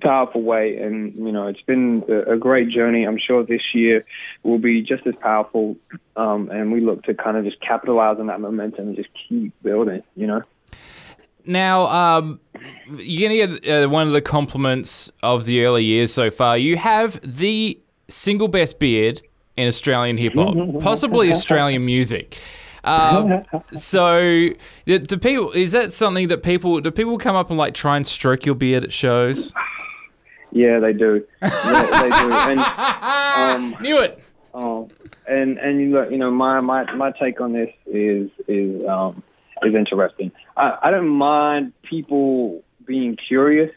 powerful 0.00 0.42
way. 0.42 0.76
And 0.76 1.14
you 1.14 1.32
know, 1.32 1.46
it's 1.46 1.62
been 1.62 2.04
a, 2.26 2.36
great 2.36 2.68
journey. 2.68 3.04
I'm 3.04 3.18
sure 3.18 3.44
this 3.44 3.62
year 3.74 4.04
will 4.42 4.58
be 4.58 4.82
just 4.82 5.06
as 5.06 5.14
powerful. 5.20 5.76
Um, 6.16 6.50
and 6.50 6.72
we 6.72 6.80
look 6.80 7.02
to 7.04 7.14
kind 7.14 7.36
of 7.36 7.44
just 7.44 7.60
capitalize 7.60 8.18
on 8.18 8.26
that 8.26 8.40
momentum 8.40 8.88
and 8.88 8.96
just 8.96 9.08
keep 9.28 9.52
building. 9.62 10.02
You 10.16 10.26
know. 10.26 10.42
Now, 11.44 11.86
um, 11.86 12.40
you're 12.96 13.28
going 13.28 13.52
to 13.52 13.58
get 13.58 13.84
uh, 13.84 13.88
one 13.88 14.06
of 14.06 14.12
the 14.12 14.22
compliments 14.22 15.10
of 15.22 15.44
the 15.44 15.64
early 15.64 15.84
years 15.84 16.12
so 16.12 16.30
far. 16.30 16.56
You 16.56 16.76
have 16.76 17.20
the 17.22 17.80
single 18.08 18.48
best 18.48 18.78
beard 18.78 19.22
in 19.56 19.66
Australian 19.66 20.18
hip 20.18 20.34
hop, 20.34 20.56
possibly 20.80 21.30
Australian 21.30 21.84
music. 21.84 22.38
Um, 22.84 23.44
so, 23.74 24.48
do 24.86 25.18
people 25.18 25.52
is 25.52 25.72
that 25.72 25.92
something 25.92 26.28
that 26.28 26.42
people 26.42 26.80
do 26.80 26.90
people 26.90 27.18
come 27.18 27.36
up 27.36 27.50
and 27.50 27.58
like 27.58 27.74
try 27.74 27.96
and 27.96 28.06
stroke 28.06 28.44
your 28.46 28.54
beard 28.54 28.84
at 28.84 28.92
shows? 28.92 29.52
Yeah, 30.52 30.78
they 30.80 30.92
do. 30.92 31.24
Yeah, 31.42 32.00
they 32.02 32.10
do. 32.10 32.32
And 32.52 32.60
um, 33.74 33.76
Knew 33.82 33.98
it. 33.98 34.22
Oh, 34.54 34.88
and 35.26 35.56
and 35.58 35.80
you 35.80 35.92
look, 35.92 36.10
you 36.10 36.18
know, 36.18 36.30
my 36.30 36.60
my 36.60 36.90
my 36.94 37.10
take 37.12 37.40
on 37.40 37.52
this 37.52 37.70
is 37.86 38.30
is 38.46 38.84
um 38.84 39.22
is 39.62 39.74
interesting. 39.74 40.30
I, 40.56 40.76
I 40.82 40.90
don't 40.90 41.08
mind 41.08 41.72
people 41.82 42.62
being 42.84 43.16
curious, 43.16 43.70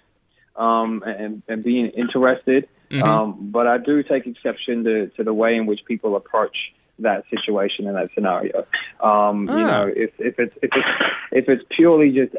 um, 0.58 1.02
and 1.06 1.42
and 1.48 1.64
being 1.64 1.88
interested, 1.88 2.68
um, 3.02 3.50
but 3.52 3.68
I 3.68 3.78
do 3.78 4.04
take 4.04 4.28
exception 4.28 4.84
to 4.84 5.08
to 5.16 5.24
the 5.24 5.34
way 5.34 5.56
in 5.56 5.66
which 5.66 5.80
people 5.86 6.16
approach 6.18 6.58
that 7.00 7.24
situation 7.30 7.88
and 7.88 7.96
that 7.96 8.10
scenario. 8.14 8.66
Um, 9.00 9.48
You 9.48 9.64
Ah. 9.66 9.72
know, 9.86 9.94
if 9.96 10.12
if 10.20 10.40
it's 10.40 10.56
if 10.62 10.72
it's 10.74 10.88
if 11.32 11.50
it's 11.50 11.64
purely 11.70 12.12
just 12.12 12.36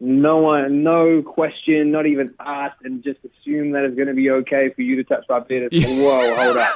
no 0.00 0.38
one, 0.38 0.82
no 0.82 1.22
question, 1.22 1.90
not 1.90 2.06
even 2.06 2.32
asked, 2.40 2.80
and 2.84 3.02
just 3.04 3.18
assume 3.24 3.72
that 3.72 3.84
it's 3.84 3.94
going 3.96 4.08
to 4.08 4.14
be 4.14 4.30
okay 4.30 4.70
for 4.70 4.80
you 4.82 4.96
to 4.96 5.04
touch 5.04 5.24
my 5.28 5.40
beard. 5.40 5.68
It's 5.72 5.84
Whoa, 5.88 6.34
hold 6.36 6.56
up. 6.56 6.74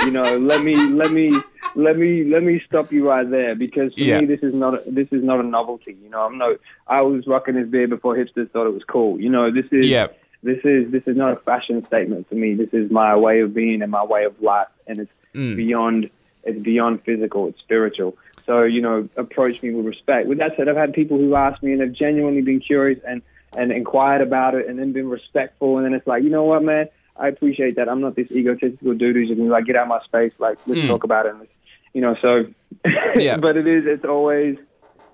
You 0.00 0.10
know, 0.10 0.36
let 0.38 0.62
me 0.62 0.76
let 0.76 1.10
me 1.10 1.40
let 1.74 1.96
me 1.96 2.24
let 2.24 2.42
me 2.42 2.60
stop 2.66 2.92
you 2.92 3.08
right 3.08 3.28
there 3.28 3.54
because 3.54 3.94
for 3.94 4.00
Yeah. 4.00 4.20
me 4.20 4.26
this 4.26 4.42
is 4.42 4.52
not 4.54 4.74
a, 4.74 4.90
this 4.90 5.08
is 5.10 5.24
not 5.24 5.40
a 5.40 5.42
novelty. 5.42 5.96
You 6.02 6.10
know, 6.10 6.20
I'm 6.26 6.36
no. 6.38 6.56
I 6.86 7.00
was 7.02 7.26
rocking 7.26 7.54
this 7.54 7.66
beard 7.68 7.90
before 7.90 8.14
hipsters 8.14 8.50
thought 8.50 8.66
it 8.66 8.74
was 8.74 8.84
cool. 8.84 9.18
You 9.20 9.30
know, 9.30 9.50
this 9.50 9.66
is 9.72 9.86
Yeah. 9.86 10.08
this 10.42 10.60
is 10.64 10.90
this 10.92 11.02
is 11.06 11.16
not 11.16 11.32
a 11.32 11.36
fashion 11.36 11.84
statement 11.86 12.28
for 12.28 12.34
me. 12.34 12.54
This 12.54 12.72
is 12.74 12.90
my 12.90 13.16
way 13.16 13.40
of 13.40 13.54
being 13.54 13.80
and 13.82 13.90
my 13.90 14.04
way 14.04 14.24
of 14.24 14.40
life, 14.42 14.68
and 14.86 14.98
it's 14.98 15.12
Mm. 15.34 15.56
beyond 15.56 16.10
it's 16.44 16.62
beyond 16.62 17.02
physical. 17.02 17.48
It's 17.48 17.58
spiritual. 17.58 18.16
So 18.46 18.62
you 18.62 18.80
know, 18.80 19.08
approach 19.16 19.60
me 19.62 19.70
with 19.74 19.86
respect. 19.86 20.28
With 20.28 20.38
that 20.38 20.52
said, 20.56 20.68
I've 20.68 20.76
had 20.76 20.92
people 20.92 21.18
who 21.18 21.34
ask 21.34 21.62
me 21.62 21.72
and 21.72 21.80
have 21.80 21.92
genuinely 21.92 22.42
been 22.42 22.60
curious 22.60 23.00
and 23.06 23.22
and 23.56 23.72
inquired 23.72 24.20
about 24.20 24.54
it, 24.54 24.68
and 24.68 24.78
then 24.78 24.92
been 24.92 25.08
respectful, 25.08 25.76
and 25.78 25.86
then 25.86 25.94
it's 25.94 26.06
like, 26.06 26.22
you 26.22 26.30
know 26.30 26.44
what, 26.44 26.62
man, 26.62 26.88
I 27.16 27.28
appreciate 27.28 27.76
that. 27.76 27.88
I'm 27.88 28.00
not 28.00 28.14
this 28.16 28.30
egotistical 28.30 28.94
dude 28.94 29.16
who's 29.16 29.28
just 29.28 29.40
like 29.40 29.64
get 29.64 29.76
out 29.76 29.82
of 29.84 29.88
my 29.88 30.00
space. 30.04 30.32
Like 30.38 30.58
let's 30.66 30.80
Mm. 30.80 30.88
talk 30.88 31.04
about 31.04 31.26
it. 31.26 31.34
And 31.34 31.48
you 31.94 32.00
know, 32.02 32.14
so. 32.22 32.44
Yeah. 33.16 33.36
but 33.38 33.56
it 33.56 33.66
is. 33.66 33.84
It's 33.86 34.04
always. 34.04 34.56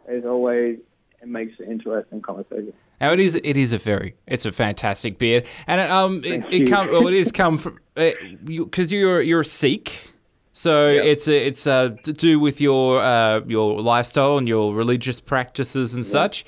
It's 0.09 0.27
always. 0.27 0.79
It 1.23 1.29
makes 1.29 1.59
an 1.61 1.71
interesting 1.71 2.21
conversation. 2.21 2.73
Now 3.01 3.13
it 3.13 3.21
is 3.21 3.35
it 3.37 3.57
is 3.57 3.73
a 3.73 3.79
very 3.79 4.15
it's 4.27 4.45
a 4.45 4.51
fantastic 4.53 5.19
beard, 5.19 5.47
and 5.69 5.81
it, 5.81 5.91
um 5.91 6.23
it, 6.25 6.45
it 6.51 6.61
you. 6.63 6.67
come 6.67 6.89
well 6.91 7.07
it 7.07 7.15
is 7.15 7.31
come 7.43 7.59
from 7.59 7.79
because 7.95 8.17
you, 8.49 8.67
'cause 8.67 8.91
you're 8.93 9.21
you're 9.21 9.41
a 9.41 9.45
Sikh, 9.45 10.13
so 10.53 10.89
it's 10.89 11.27
a, 11.29 11.47
it's 11.47 11.67
uh, 11.67 11.91
to 12.03 12.13
do 12.13 12.39
with 12.39 12.61
your 12.61 13.01
uh, 13.01 13.41
your 13.47 13.81
lifestyle 13.81 14.39
and 14.39 14.47
your 14.47 14.75
religious 14.75 15.21
practices 15.21 15.95
and 15.95 16.05
such, 16.05 16.45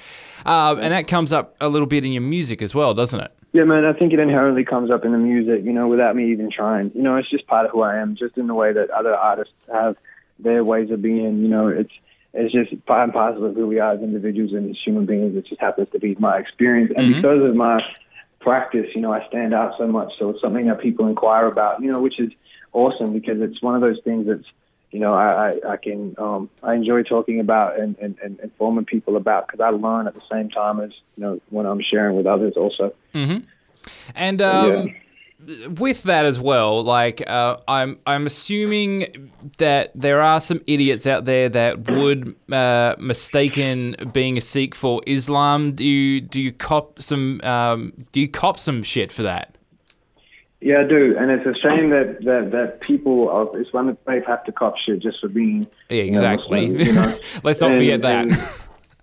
um, 0.47 0.79
and 0.79 0.93
that 0.93 1.07
comes 1.09 1.33
up 1.33 1.57
a 1.61 1.69
little 1.69 1.87
bit 1.87 2.05
in 2.05 2.13
your 2.13 2.23
music 2.23 2.63
as 2.63 2.75
well, 2.75 2.95
doesn't 2.95 3.21
it? 3.21 3.33
Yeah, 3.53 3.65
man, 3.65 3.85
I 3.85 3.93
think 3.93 4.13
it 4.13 4.19
inherently 4.19 4.65
comes 4.65 4.91
up 4.91 5.05
in 5.05 5.13
the 5.13 5.19
music, 5.19 5.65
you 5.65 5.73
know, 5.73 5.87
without 5.87 6.17
me 6.17 6.33
even 6.33 6.51
trying. 6.51 6.91
You 6.95 7.03
know, 7.03 7.17
it's 7.17 7.31
just 7.31 7.47
part 7.47 7.67
of 7.67 7.73
who 7.73 7.83
I 7.83 7.99
am, 7.99 8.17
just 8.17 8.37
in 8.37 8.49
the 8.49 8.55
way 8.55 8.73
that 8.73 8.91
other 8.91 9.15
artists 9.15 9.55
have 9.73 9.97
their 10.41 10.65
ways 10.65 10.91
of 10.91 11.01
being. 11.01 11.39
You 11.41 11.49
know, 11.49 11.69
it's 11.69 11.93
it's 12.33 12.53
just 12.53 12.85
part 12.85 13.05
and 13.05 13.13
parcel 13.13 13.45
of 13.47 13.55
who 13.55 13.67
we 13.69 13.79
are 13.79 13.93
as 13.93 14.01
individuals 14.03 14.53
and 14.53 14.71
as 14.71 14.77
human 14.85 15.07
beings. 15.07 15.37
It 15.37 15.47
just 15.47 15.61
happens 15.61 15.89
to 15.93 16.01
be 16.01 16.17
my 16.19 16.37
experience, 16.39 16.93
and 16.97 17.07
Mhm. 17.13 17.17
because 17.17 17.43
of 17.49 17.55
my 17.55 17.81
practice, 18.41 18.87
you 18.95 19.01
know, 19.01 19.13
I 19.13 19.27
stand 19.29 19.55
out 19.55 19.75
so 19.79 19.87
much. 19.87 20.13
So 20.19 20.31
it's 20.31 20.41
something 20.41 20.67
that 20.67 20.81
people 20.81 21.07
inquire 21.07 21.47
about, 21.47 21.81
you 21.81 21.91
know, 21.91 22.01
which 22.03 22.19
is 22.21 22.31
awesome 22.75 23.13
because 23.13 23.41
it's 23.41 23.63
one 23.63 23.75
of 23.75 23.81
those 23.81 24.01
things 24.05 24.27
that's 24.27 24.47
you 24.95 25.01
know, 25.01 25.13
I, 25.13 25.49
I, 25.49 25.73
I 25.73 25.77
can 25.77 26.15
um, 26.19 26.49
I 26.63 26.75
enjoy 26.75 27.03
talking 27.03 27.41
about 27.41 27.81
and, 27.81 27.99
and, 27.99 28.17
and 28.23 28.39
informing 28.39 28.85
people 28.85 29.17
about 29.17 29.49
because 29.49 29.59
I 29.59 29.71
learn 29.71 30.07
at 30.07 30.15
the 30.15 30.23
same 30.31 30.51
time 30.51 30.79
as 30.79 30.93
you 31.17 31.25
know 31.25 31.41
when 31.51 31.67
I'm 31.67 31.83
sharing 31.83 32.17
with 32.17 32.27
others 32.27 32.55
also. 32.57 32.95
Mm-hmm. 33.13 33.39
And 34.15 34.41
um, 34.41 34.95
with 35.79 36.05
that 36.05 36.27
as 36.27 36.39
well, 36.39 36.85
like 36.85 37.29
uh, 37.29 37.57
I'm 37.67 37.99
I'm 38.07 38.25
assuming 38.29 39.33
that 39.59 39.91
there 39.97 40.23
are 40.23 40.41
some 40.41 40.61
idiots 40.69 41.09
out 41.09 41.25
there 41.25 41.49
that 41.49 41.99
would 41.99 42.37
uh, 42.53 42.95
mistaken 43.01 43.97
being 44.13 44.39
a 44.39 44.41
Sikh 44.41 44.77
for 44.77 45.03
Islam. 45.09 45.73
Do 45.73 45.85
you 45.85 46.21
do 46.21 46.41
you 46.41 46.53
cop 46.53 47.03
some 47.03 47.41
um, 47.43 48.07
do 48.13 48.21
you 48.21 48.29
cop 48.29 48.61
some 48.61 48.85
shit 48.85 49.11
for 49.11 49.25
that? 49.25 49.54
Yeah, 50.65 50.81
I 50.81 50.85
do, 50.89 51.15
and 51.19 51.31
it's 51.31 51.45
a 51.45 51.53
shame 51.61 51.91
that 51.91 52.25
that, 52.25 52.51
that 52.53 52.81
people 52.81 53.29
of 53.29 53.55
Islamic 53.55 53.99
faith 54.07 54.25
have 54.27 54.43
to 54.45 54.53
cop 54.53 54.77
shit 54.79 55.01
just 55.01 55.21
for 55.21 55.29
being. 55.29 55.67
Yeah, 55.91 56.05
you 56.05 56.13
know, 56.13 56.19
exactly. 56.21 56.69
Muslim, 56.71 56.87
you 56.87 56.93
know? 56.95 57.19
Let's 57.45 57.61
not 57.61 57.73
And- 57.73 57.81
forget 57.81 58.01
that. 58.03 58.23
and- 58.25 58.39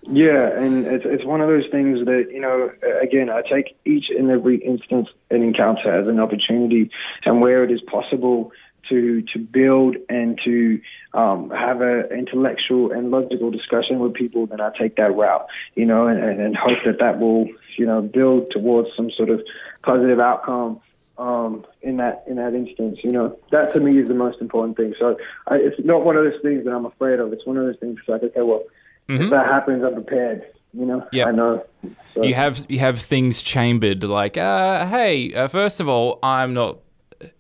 yeah, 0.07 0.57
and 0.59 0.87
it's 0.87 1.05
it's 1.05 1.23
one 1.23 1.41
of 1.41 1.47
those 1.47 1.65
things 1.71 2.03
that 2.05 2.29
you 2.31 2.39
know. 2.41 2.71
Again, 3.03 3.29
I 3.29 3.43
take 3.43 3.77
each 3.85 4.05
and 4.09 4.31
every 4.31 4.57
instance 4.57 5.07
and 5.29 5.43
encounter 5.43 5.93
as 5.93 6.07
an 6.07 6.19
opportunity, 6.19 6.89
and 7.25 7.39
where 7.41 7.63
it 7.63 7.69
is 7.69 7.81
possible 7.81 8.51
to 8.89 9.21
to 9.31 9.37
build 9.37 9.97
and 10.09 10.41
to 10.43 10.81
um, 11.13 11.51
have 11.51 11.81
a 11.81 12.09
intellectual 12.11 12.91
and 12.91 13.11
logical 13.11 13.51
discussion 13.51 13.99
with 13.99 14.15
people, 14.15 14.47
then 14.47 14.59
I 14.59 14.71
take 14.75 14.95
that 14.95 15.15
route. 15.15 15.45
You 15.75 15.85
know, 15.85 16.07
and, 16.07 16.17
and, 16.17 16.41
and 16.41 16.57
hope 16.57 16.79
that 16.87 16.97
that 16.99 17.19
will 17.19 17.45
you 17.77 17.85
know 17.85 18.01
build 18.01 18.49
towards 18.49 18.89
some 18.97 19.11
sort 19.15 19.29
of 19.29 19.39
positive 19.83 20.19
outcome 20.19 20.81
um, 21.21 21.65
in 21.83 21.97
that 21.97 22.23
in 22.27 22.35
that 22.37 22.53
instance. 22.53 22.99
You 23.03 23.11
know, 23.11 23.37
that 23.51 23.71
to 23.73 23.79
me 23.79 23.99
is 23.99 24.07
the 24.07 24.15
most 24.15 24.41
important 24.41 24.75
thing. 24.75 24.93
So 24.99 25.17
I, 25.47 25.55
it's 25.55 25.79
not 25.85 26.03
one 26.03 26.17
of 26.17 26.23
those 26.23 26.41
things 26.41 26.65
that 26.65 26.71
I'm 26.71 26.85
afraid 26.85 27.19
of. 27.19 27.31
It's 27.31 27.45
one 27.45 27.57
of 27.57 27.65
those 27.65 27.77
things 27.79 27.99
like, 28.07 28.23
okay, 28.23 28.41
well, 28.41 28.63
if 29.07 29.29
that 29.29 29.45
happens, 29.45 29.83
I'm 29.83 29.93
prepared. 29.93 30.45
You 30.73 30.85
know, 30.85 31.05
Yep. 31.11 31.27
I 31.27 31.31
know. 31.31 31.65
So, 32.13 32.23
You 32.23 32.33
have 32.33 32.65
you 32.69 32.79
have 32.79 32.97
things 32.97 33.43
chambered 33.43 34.03
like, 34.03 34.37
uh, 34.37 34.85
hey, 34.87 35.33
uh, 35.33 35.47
first 35.49 35.79
of 35.79 35.87
all, 35.87 36.17
I'm 36.23 36.53
not 36.53 36.79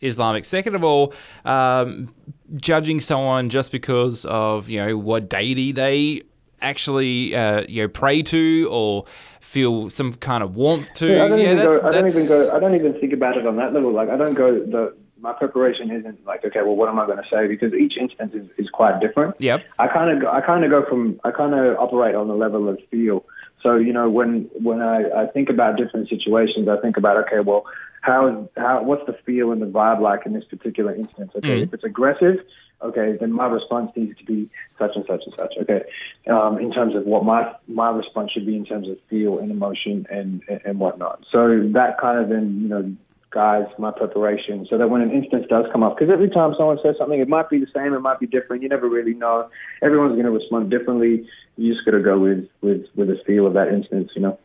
Islamic. 0.01 0.45
Second 0.45 0.75
of 0.75 0.83
all, 0.83 1.13
um, 1.45 2.13
judging 2.57 2.99
someone 2.99 3.49
just 3.49 3.71
because 3.71 4.25
of 4.25 4.69
you 4.69 4.85
know 4.85 4.97
what 4.97 5.29
deity 5.29 5.71
they 5.71 6.23
actually 6.61 7.33
uh, 7.35 7.63
you 7.67 7.83
know 7.83 7.87
pray 7.87 8.21
to 8.21 8.67
or 8.69 9.05
feel 9.41 9.89
some 9.89 10.13
kind 10.13 10.43
of 10.43 10.55
warmth 10.55 10.93
to. 10.95 11.07
Yeah, 11.07 11.25
I 11.25 11.27
don't 11.27 11.39
even 11.39 11.57
that's, 11.57 11.81
go. 11.81 11.87
I 11.87 11.91
don't 11.91 12.09
even 12.09 12.27
go. 12.27 12.55
I 12.55 12.59
don't 12.59 12.75
even 12.75 12.93
think 12.99 13.13
about 13.13 13.37
it 13.37 13.45
on 13.45 13.57
that 13.57 13.73
level. 13.73 13.91
Like 13.91 14.09
I 14.09 14.15
don't 14.17 14.33
go. 14.35 14.59
The 14.59 14.95
my 15.19 15.33
preparation 15.33 15.91
isn't 15.91 16.25
like 16.25 16.45
okay. 16.45 16.61
Well, 16.61 16.75
what 16.75 16.89
am 16.89 16.99
I 16.99 17.05
going 17.05 17.17
to 17.17 17.29
say? 17.29 17.47
Because 17.47 17.73
each 17.73 17.97
instance 17.97 18.33
is, 18.33 18.47
is 18.57 18.69
quite 18.69 18.99
different. 19.01 19.35
Yep. 19.39 19.63
I 19.79 19.87
kind 19.87 20.09
of 20.23 20.27
I 20.27 20.41
kind 20.41 20.63
of 20.63 20.71
go 20.71 20.85
from 20.87 21.19
I 21.23 21.31
kind 21.31 21.53
of 21.53 21.77
operate 21.77 22.15
on 22.15 22.27
the 22.27 22.35
level 22.35 22.69
of 22.69 22.79
feel. 22.89 23.25
So 23.61 23.75
you 23.75 23.93
know 23.93 24.09
when 24.09 24.49
when 24.61 24.81
I, 24.81 25.23
I 25.23 25.27
think 25.27 25.49
about 25.49 25.77
different 25.77 26.09
situations, 26.09 26.67
I 26.67 26.77
think 26.77 26.97
about 26.97 27.17
okay, 27.25 27.39
well, 27.41 27.65
how 28.01 28.27
is 28.27 28.47
how 28.57 28.83
what's 28.83 29.05
the 29.05 29.13
feel 29.25 29.51
and 29.51 29.61
the 29.61 29.67
vibe 29.67 30.01
like 30.01 30.25
in 30.25 30.33
this 30.33 30.45
particular 30.45 30.95
instance? 30.95 31.31
Okay, 31.35 31.59
Mhm. 31.59 31.63
if 31.63 31.73
it's 31.73 31.83
aggressive, 31.83 32.37
okay, 32.83 33.17
then 33.19 33.31
my 33.31 33.47
response 33.47 33.91
needs 33.95 34.17
to 34.17 34.25
be 34.25 34.49
such 34.77 34.95
and 34.95 35.05
such 35.05 35.21
and 35.25 35.35
such. 35.35 35.53
Okay, 35.61 35.81
um, 36.27 36.59
in 36.59 36.71
terms 36.71 36.95
of 36.95 37.05
what 37.05 37.23
my 37.23 37.53
my 37.67 37.89
response 37.89 38.31
should 38.31 38.45
be 38.45 38.55
in 38.55 38.65
terms 38.65 38.89
of 38.89 38.97
feel 39.09 39.39
and 39.39 39.51
emotion 39.51 40.05
and 40.09 40.41
and, 40.65 40.79
whatnot. 40.79 41.23
So 41.31 41.69
that 41.73 41.99
kind 41.99 42.19
of 42.19 42.29
then 42.29 42.59
you 42.61 42.67
know 42.67 42.95
guides 43.31 43.69
my 43.77 43.91
preparation 43.91 44.67
so 44.69 44.77
that 44.77 44.89
when 44.89 45.01
an 45.01 45.11
instance 45.11 45.45
does 45.49 45.65
come 45.71 45.83
up, 45.83 45.97
because 45.97 46.11
every 46.11 46.29
time 46.29 46.53
someone 46.57 46.77
says 46.83 46.95
something, 46.97 47.19
it 47.19 47.29
might 47.29 47.49
be 47.49 47.59
the 47.59 47.67
same, 47.73 47.93
it 47.93 48.01
might 48.01 48.19
be 48.19 48.27
different. 48.27 48.61
You 48.61 48.69
never 48.69 48.89
really 48.89 49.13
know. 49.13 49.49
Everyone's 49.81 50.13
going 50.13 50.25
to 50.25 50.31
respond 50.31 50.69
differently. 50.69 51.25
You 51.57 51.73
just 51.73 51.85
got 51.85 51.91
to 51.91 52.03
go 52.03 52.19
with 52.19 52.47
with 52.61 52.85
with 52.95 53.07
the 53.07 53.19
feel 53.25 53.47
of 53.47 53.53
that 53.53 53.69
instance, 53.69 54.11
you 54.15 54.21
know. 54.21 54.37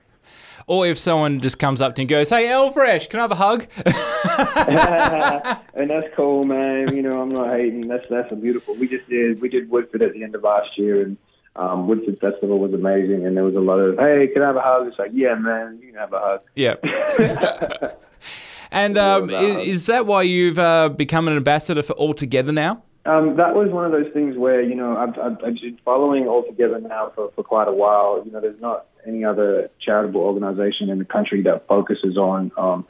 Or 0.67 0.87
if 0.87 0.99
someone 0.99 1.41
just 1.41 1.59
comes 1.59 1.81
up 1.81 1.95
to 1.97 2.03
you 2.03 2.05
and 2.05 2.09
goes, 2.09 2.31
"Hey, 2.31 2.49
L 2.49 2.71
Fresh, 2.71 3.09
can 3.09 3.21
I 3.21 3.23
have 3.23 3.33
a 3.33 3.37
hug?" 3.37 3.67
and 5.75 5.91
that's 5.91 6.09
cool, 6.17 6.45
man. 6.45 6.95
You 6.95 7.03
know, 7.03 7.21
I'm 7.21 7.31
not 7.31 7.51
hating. 7.51 7.89
That's 7.89 8.05
that's 8.11 8.33
a 8.33 8.37
beautiful. 8.37 8.75
We 8.75 8.89
just 8.89 9.09
did 9.09 9.41
we 9.41 9.49
did 9.49 9.71
Woodford 9.71 10.03
at 10.03 10.13
the 10.13 10.23
end 10.23 10.35
of 10.35 10.43
last 10.43 10.77
year, 10.77 11.03
and 11.03 11.17
um, 11.57 11.89
Woodford 11.89 12.19
Festival 12.21 12.59
was 12.59 12.73
amazing. 12.73 13.27
And 13.27 13.37
there 13.37 13.45
was 13.45 13.55
a 13.55 13.61
lot 13.61 13.79
of, 13.79 13.99
hey, 13.99 14.29
can 14.33 14.43
I 14.43 14.47
have 14.47 14.57
a 14.57 14.61
hug? 14.61 14.89
It's 14.89 14.99
like, 14.99 15.11
yeah, 15.15 15.35
man, 15.35 15.79
you 15.81 15.93
can 15.93 16.01
have 16.01 16.13
a 16.13 16.21
hug. 16.21 16.41
yeah. 16.55 16.75
and 18.71 18.99
um, 18.99 19.31
is, 19.31 19.57
is 19.67 19.87
that 19.87 20.07
why 20.07 20.23
you've 20.23 20.59
uh, 20.59 20.89
become 20.91 21.29
an 21.29 21.37
ambassador 21.37 21.83
for 21.83 21.95
All 21.95 22.15
Together 22.15 22.53
now? 22.53 22.83
Um, 23.07 23.37
that 23.37 23.55
was 23.55 23.71
one 23.71 23.85
of 23.85 23.93
those 23.93 24.13
things 24.13 24.37
where 24.37 24.61
you 24.61 24.75
know 24.75 24.97
I've, 24.97 25.17
I've, 25.17 25.39
I've 25.45 25.55
been 25.55 25.79
following 25.85 26.27
all 26.27 26.43
together 26.43 26.81
now 26.81 27.13
for, 27.15 27.31
for 27.37 27.45
quite 27.45 27.69
a 27.69 27.73
while. 27.73 28.21
You 28.25 28.33
know, 28.33 28.41
there's 28.41 28.61
not 28.61 28.87
any 29.07 29.25
other 29.25 29.71
charitable 29.81 30.21
organization 30.21 30.91
in 30.91 30.99
the 30.99 31.05
country 31.05 31.43
that 31.43 31.67
focuses 31.67 32.17
on 32.17 32.53
um, 32.57 32.87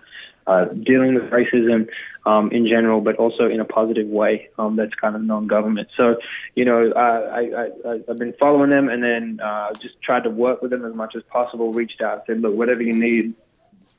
uh, 0.46 0.66
dealing 0.66 1.14
with 1.14 1.24
racism 1.24 1.88
um, 2.24 2.50
in 2.52 2.66
general, 2.66 3.00
but 3.00 3.16
also 3.16 3.48
in 3.48 3.60
a 3.60 3.64
positive 3.64 4.08
way 4.08 4.48
um, 4.58 4.76
that's 4.76 4.94
kind 4.94 5.16
of 5.16 5.22
non-government. 5.22 5.88
So, 5.96 6.16
you 6.54 6.64
know, 6.64 6.92
I, 6.92 7.68
I, 7.88 8.00
I've 8.08 8.18
been 8.18 8.34
following 8.38 8.70
them 8.70 8.88
and 8.88 9.02
then 9.02 9.40
uh, 9.42 9.72
just 9.74 10.00
tried 10.02 10.24
to 10.24 10.30
work 10.30 10.62
with 10.62 10.70
them 10.70 10.84
as 10.84 10.94
much 10.94 11.14
as 11.16 11.22
possible. 11.24 11.72
Reached 11.72 12.00
out, 12.00 12.24
said, 12.26 12.40
look, 12.40 12.54
whatever 12.54 12.82
you 12.82 12.92
need, 12.92 13.34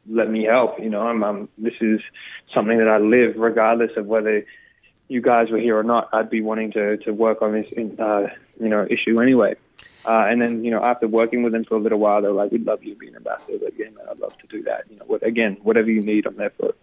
let 0.10 0.30
me 0.30 0.46
help. 0.46 0.80
You 0.80 0.90
know, 0.90 1.02
I'm, 1.02 1.24
I'm 1.24 1.50
this 1.58 1.74
is 1.82 2.00
something 2.54 2.78
that 2.78 2.88
I 2.88 2.98
live 2.98 3.36
regardless 3.38 3.92
of 3.98 4.06
whether 4.06 4.46
you 5.08 5.22
guys 5.22 5.50
were 5.50 5.60
here 5.60 5.78
or 5.78 5.84
not, 5.84 6.10
I'd 6.14 6.30
be 6.30 6.42
wanting 6.42 6.72
to, 6.74 6.98
to 6.98 7.12
work 7.12 7.42
on 7.42 7.54
this, 7.54 7.72
uh, 8.00 8.28
you 8.60 8.70
know, 8.70 8.86
issue 8.90 9.22
anyway. 9.22 9.56
Uh, 10.06 10.26
and 10.30 10.42
then, 10.42 10.64
you 10.64 10.72
know, 10.72 10.82
after 10.82 11.08
working 11.08 11.44
with 11.44 11.52
them 11.52 11.66
for 11.66 11.76
a 11.76 11.80
little 11.80 12.00
while, 12.00 12.22
they're 12.22 12.32
like, 12.32 12.52
we'd 12.52 12.66
love 12.66 12.82
you 12.82 12.94
to 12.94 13.00
be 13.00 13.10
an 13.10 13.18
ambassador. 13.18 13.66
again, 13.68 13.94
man, 13.94 14.06
I'd 14.10 14.20
love 14.20 14.38
to 14.38 14.48
do 14.48 14.64
that. 14.64 14.86
You 14.90 14.98
know, 14.98 15.04
what, 15.06 15.22
again, 15.22 15.58
whatever 15.64 15.92
you 15.92 16.02
need, 16.02 16.26
I'm 16.26 16.38
there 16.38 16.52
for 16.52 16.70
it. 16.70 16.78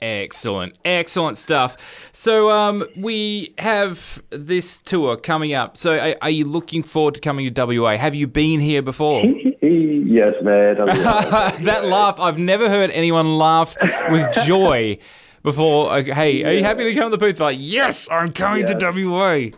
Excellent, 0.00 0.78
excellent 0.84 1.38
stuff. 1.38 2.10
So, 2.12 2.50
um, 2.50 2.84
we 2.94 3.54
have 3.58 4.22
this 4.30 4.80
tour 4.80 5.16
coming 5.16 5.54
up. 5.54 5.76
So, 5.76 5.98
are, 5.98 6.14
are 6.22 6.30
you 6.30 6.44
looking 6.44 6.82
forward 6.84 7.14
to 7.14 7.20
coming 7.20 7.52
to 7.52 7.66
WA? 7.66 7.96
Have 7.96 8.14
you 8.14 8.28
been 8.28 8.60
here 8.60 8.82
before? 8.82 9.24
yes, 9.60 10.34
man. 10.42 10.74
that 10.76 11.84
laugh, 11.84 12.20
I've 12.20 12.38
never 12.38 12.68
heard 12.68 12.90
anyone 12.90 13.38
laugh 13.38 13.76
with 14.10 14.30
joy 14.44 14.98
before. 15.42 15.92
Okay, 15.96 16.12
hey, 16.12 16.44
are 16.44 16.52
you 16.52 16.62
happy 16.62 16.84
to 16.84 16.94
come 16.94 17.10
to 17.10 17.10
the 17.10 17.18
booth? 17.18 17.40
Like, 17.40 17.56
yes, 17.58 18.08
I'm 18.10 18.32
coming 18.32 18.66
to 18.66 18.74
WA. 18.74 19.50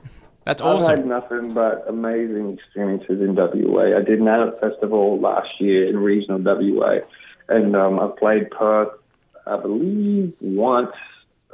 That's 0.59 0.63
I've 0.63 0.99
had 0.99 1.07
nothing 1.07 1.55
but 1.55 1.85
amazing 1.89 2.59
experiences 2.59 3.21
in 3.21 3.37
WA. 3.37 3.97
I 3.97 4.03
did 4.03 4.21
Nat 4.21 4.59
Festival 4.61 5.21
last 5.21 5.61
year 5.61 5.89
in 5.89 5.97
regional 5.97 6.41
WA, 6.41 6.99
and 7.49 7.77
um, 7.77 8.01
I've 8.01 8.17
played 8.17 8.51
Perth, 8.51 8.89
I 9.47 9.59
believe, 9.59 10.35
once. 10.41 10.91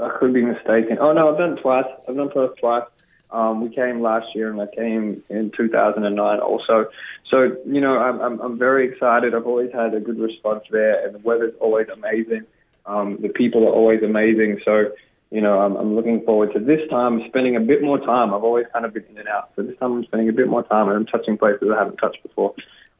I 0.02 0.16
could 0.18 0.32
be 0.32 0.42
mistaken. 0.42 0.96
Oh, 0.98 1.12
no, 1.12 1.30
I've 1.30 1.38
done 1.38 1.52
it 1.52 1.60
twice. 1.60 1.84
I've 2.08 2.16
done 2.16 2.30
Perth 2.30 2.56
twice. 2.58 2.84
Um, 3.30 3.60
we 3.60 3.68
came 3.68 4.00
last 4.00 4.34
year, 4.34 4.50
and 4.50 4.58
I 4.62 4.66
came 4.74 5.22
in 5.28 5.50
2009 5.54 6.40
also. 6.40 6.88
So 7.30 7.56
you 7.66 7.82
know, 7.82 7.98
I'm, 7.98 8.18
I'm 8.20 8.40
I'm 8.40 8.58
very 8.58 8.90
excited. 8.90 9.34
I've 9.34 9.46
always 9.46 9.72
had 9.72 9.92
a 9.92 10.00
good 10.00 10.18
response 10.18 10.64
there, 10.70 11.04
and 11.04 11.16
the 11.16 11.18
weather's 11.18 11.54
always 11.60 11.88
amazing. 11.88 12.46
Um, 12.86 13.18
the 13.20 13.28
people 13.28 13.64
are 13.64 13.72
always 13.72 14.02
amazing. 14.02 14.60
So 14.64 14.92
you 15.30 15.40
know, 15.40 15.60
I'm, 15.60 15.76
I'm 15.76 15.96
looking 15.96 16.22
forward 16.24 16.52
to 16.54 16.60
this 16.60 16.80
time 16.88 17.22
spending 17.28 17.56
a 17.56 17.60
bit 17.60 17.82
more 17.82 17.98
time. 17.98 18.32
I've 18.32 18.44
always 18.44 18.66
kind 18.72 18.84
of 18.84 18.94
been 18.94 19.04
in 19.10 19.18
and 19.18 19.28
out, 19.28 19.50
so 19.56 19.62
this 19.62 19.76
time 19.78 19.92
I'm 19.92 20.04
spending 20.04 20.28
a 20.28 20.32
bit 20.32 20.48
more 20.48 20.62
time, 20.62 20.88
and 20.88 20.98
I'm 20.98 21.06
touching 21.06 21.36
places 21.36 21.68
I 21.74 21.78
haven't 21.78 21.96
touched 21.96 22.22
before, 22.22 22.54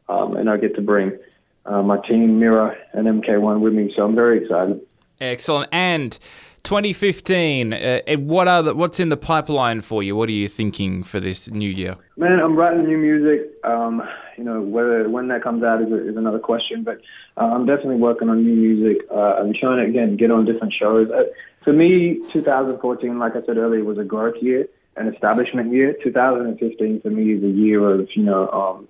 um, 0.09 0.37
and 0.37 0.51
I 0.51 0.57
get 0.57 0.75
to 0.77 0.83
bring 0.83 1.19
uh, 1.67 1.83
my 1.83 1.99
team, 2.07 2.39
Mirrah, 2.39 2.77
and 2.93 3.07
MK1 3.07 3.61
with 3.61 3.73
me. 3.73 3.93
So 3.97 4.05
I'm 4.05 4.15
very 4.15 4.43
excited. 4.45 4.81
Excellent. 5.21 5.69
And 5.73 6.19
2015, 6.65 7.73
uh, 7.73 8.01
what 8.19 8.49
are 8.49 8.62
the, 8.62 8.75
what's 8.75 8.99
in 8.99 9.09
the 9.09 9.17
pipeline 9.17 9.81
for 9.81 10.03
you? 10.03 10.17
What 10.17 10.29
are 10.29 10.33
you 10.33 10.49
thinking 10.49 11.05
for 11.05 11.21
this 11.21 11.49
new 11.51 11.71
year? 11.71 11.97
Man, 12.17 12.41
I'm 12.41 12.57
writing 12.57 12.85
new 12.85 12.99
music. 12.99 13.53
Um, 13.65 14.03
you 14.37 14.45
know, 14.45 14.61
whether 14.61 15.09
when 15.09 15.29
that 15.29 15.43
comes 15.43 15.62
out 15.62 15.81
is, 15.81 15.93
a, 15.93 16.09
is 16.09 16.17
another 16.17 16.41
question, 16.41 16.83
but 16.83 17.01
uh, 17.37 17.45
I'm 17.45 17.67
definitely 17.67 17.97
working 17.97 18.29
on 18.29 18.45
new 18.45 18.55
music. 18.55 19.07
Uh, 19.11 19.37
I'm 19.39 19.55
trying 19.55 19.79
to 19.79 19.89
again 19.89 20.17
get 20.17 20.31
on 20.31 20.45
different 20.45 20.75
shows. 20.75 21.09
Uh, 21.11 21.23
for 21.66 21.72
me, 21.72 22.20
2014, 22.33 23.18
like 23.18 23.33
I 23.35 23.44
said 23.44 23.57
earlier, 23.57 23.83
was 23.83 23.98
a 23.98 24.05
growth 24.05 24.37
year, 24.40 24.68
an 24.96 25.12
establishment 25.12 25.72
year. 25.72 25.96
2015 26.00 27.00
for 27.00 27.11
me 27.11 27.33
is 27.33 27.42
a 27.42 27.48
year 27.48 27.90
of 27.90 28.09
you 28.14 28.22
know 28.22 28.48
um, 28.50 28.88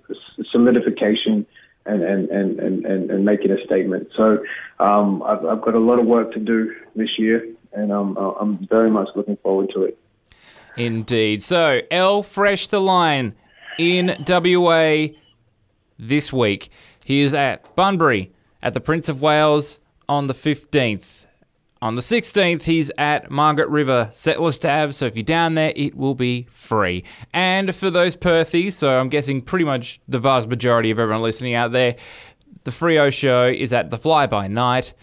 solidification 0.51 1.47
and, 1.87 2.03
and, 2.03 2.29
and, 2.29 2.59
and, 2.59 3.09
and 3.09 3.25
making 3.25 3.49
a 3.49 3.57
statement. 3.65 4.09
So 4.15 4.43
um, 4.79 5.23
I've, 5.23 5.43
I've 5.43 5.61
got 5.63 5.73
a 5.73 5.79
lot 5.79 5.97
of 5.97 6.05
work 6.05 6.33
to 6.33 6.39
do 6.39 6.75
this 6.95 7.09
year, 7.17 7.47
and 7.73 7.91
I'm, 7.91 8.15
I'm 8.15 8.67
very 8.67 8.91
much 8.91 9.07
looking 9.15 9.37
forward 9.37 9.71
to 9.73 9.85
it. 9.85 9.97
Indeed. 10.75 11.41
So, 11.41 11.81
L 11.89 12.21
Fresh 12.21 12.67
the 12.67 12.79
Lion 12.79 13.33
in 13.79 14.23
WA 14.27 15.07
this 15.97 16.31
week. 16.31 16.69
He 17.03 17.21
is 17.21 17.33
at 17.33 17.75
Bunbury 17.75 18.31
at 18.61 18.75
the 18.75 18.81
Prince 18.81 19.09
of 19.09 19.19
Wales 19.19 19.79
on 20.07 20.27
the 20.27 20.35
15th. 20.35 21.23
On 21.79 21.93
the 21.93 22.01
16th, 22.01 22.63
he's 22.63 22.91
at 22.97 23.29
Margaret 23.29 23.69
River 23.69 24.09
Settlers 24.11 24.57
Tavern, 24.57 24.93
so 24.93 25.05
if 25.05 25.15
you're 25.15 25.23
down 25.23 25.53
there, 25.53 25.73
it 25.75 25.95
will 25.95 26.15
be 26.15 26.47
free. 26.49 27.03
And 27.33 27.75
for 27.75 27.91
those 27.91 28.15
Perthies, 28.15 28.73
so 28.73 28.99
I'm 28.99 29.09
guessing 29.09 29.43
pretty 29.43 29.65
much 29.65 30.01
the 30.07 30.17
vast 30.17 30.47
majority 30.47 30.89
of 30.89 30.97
everyone 30.97 31.21
listening 31.21 31.53
out 31.53 31.71
there, 31.71 31.95
the 32.63 32.71
Freo 32.71 33.13
show 33.13 33.47
is 33.47 33.73
at 33.73 33.91
the 33.91 33.97
Fly 33.97 34.25
By 34.25 34.47
Night 34.47 34.93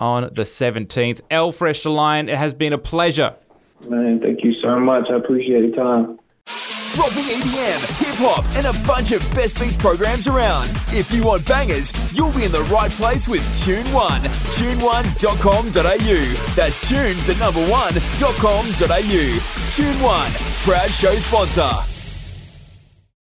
on 0.00 0.24
the 0.24 0.42
17th. 0.42 1.20
L 1.30 1.52
Fresh 1.52 1.84
Lion, 1.84 2.28
it 2.28 2.38
has 2.38 2.52
been 2.52 2.72
a 2.72 2.78
pleasure. 2.78 3.36
Man, 3.88 4.20
thank 4.20 4.42
you 4.42 4.52
so 4.60 4.80
much. 4.80 5.06
I 5.08 5.16
appreciate 5.16 5.64
your 5.64 5.76
time 5.76 6.18
dropping 6.94 7.24
EDM, 7.24 7.80
hip 7.98 8.14
hop, 8.18 8.44
and 8.56 8.66
a 8.66 8.72
bunch 8.86 9.12
of 9.12 9.20
best 9.34 9.58
beats 9.58 9.76
programs 9.76 10.28
around. 10.28 10.70
If 10.88 11.12
you 11.12 11.22
want 11.24 11.46
bangers, 11.46 11.92
you'll 12.12 12.32
be 12.32 12.44
in 12.44 12.52
the 12.52 12.62
right 12.72 12.90
place 12.90 13.28
with 13.28 13.42
Tune 13.64 13.86
One. 13.92 14.22
Tune1.com.au. 14.22 16.54
That's 16.54 16.88
tune 16.88 17.16
the 17.26 17.34
number 17.38 17.60
one.com.au. 17.70 19.40
Tune 19.70 20.02
One, 20.02 20.32
proud 20.64 20.90
show 20.90 21.14
sponsor. 21.16 21.95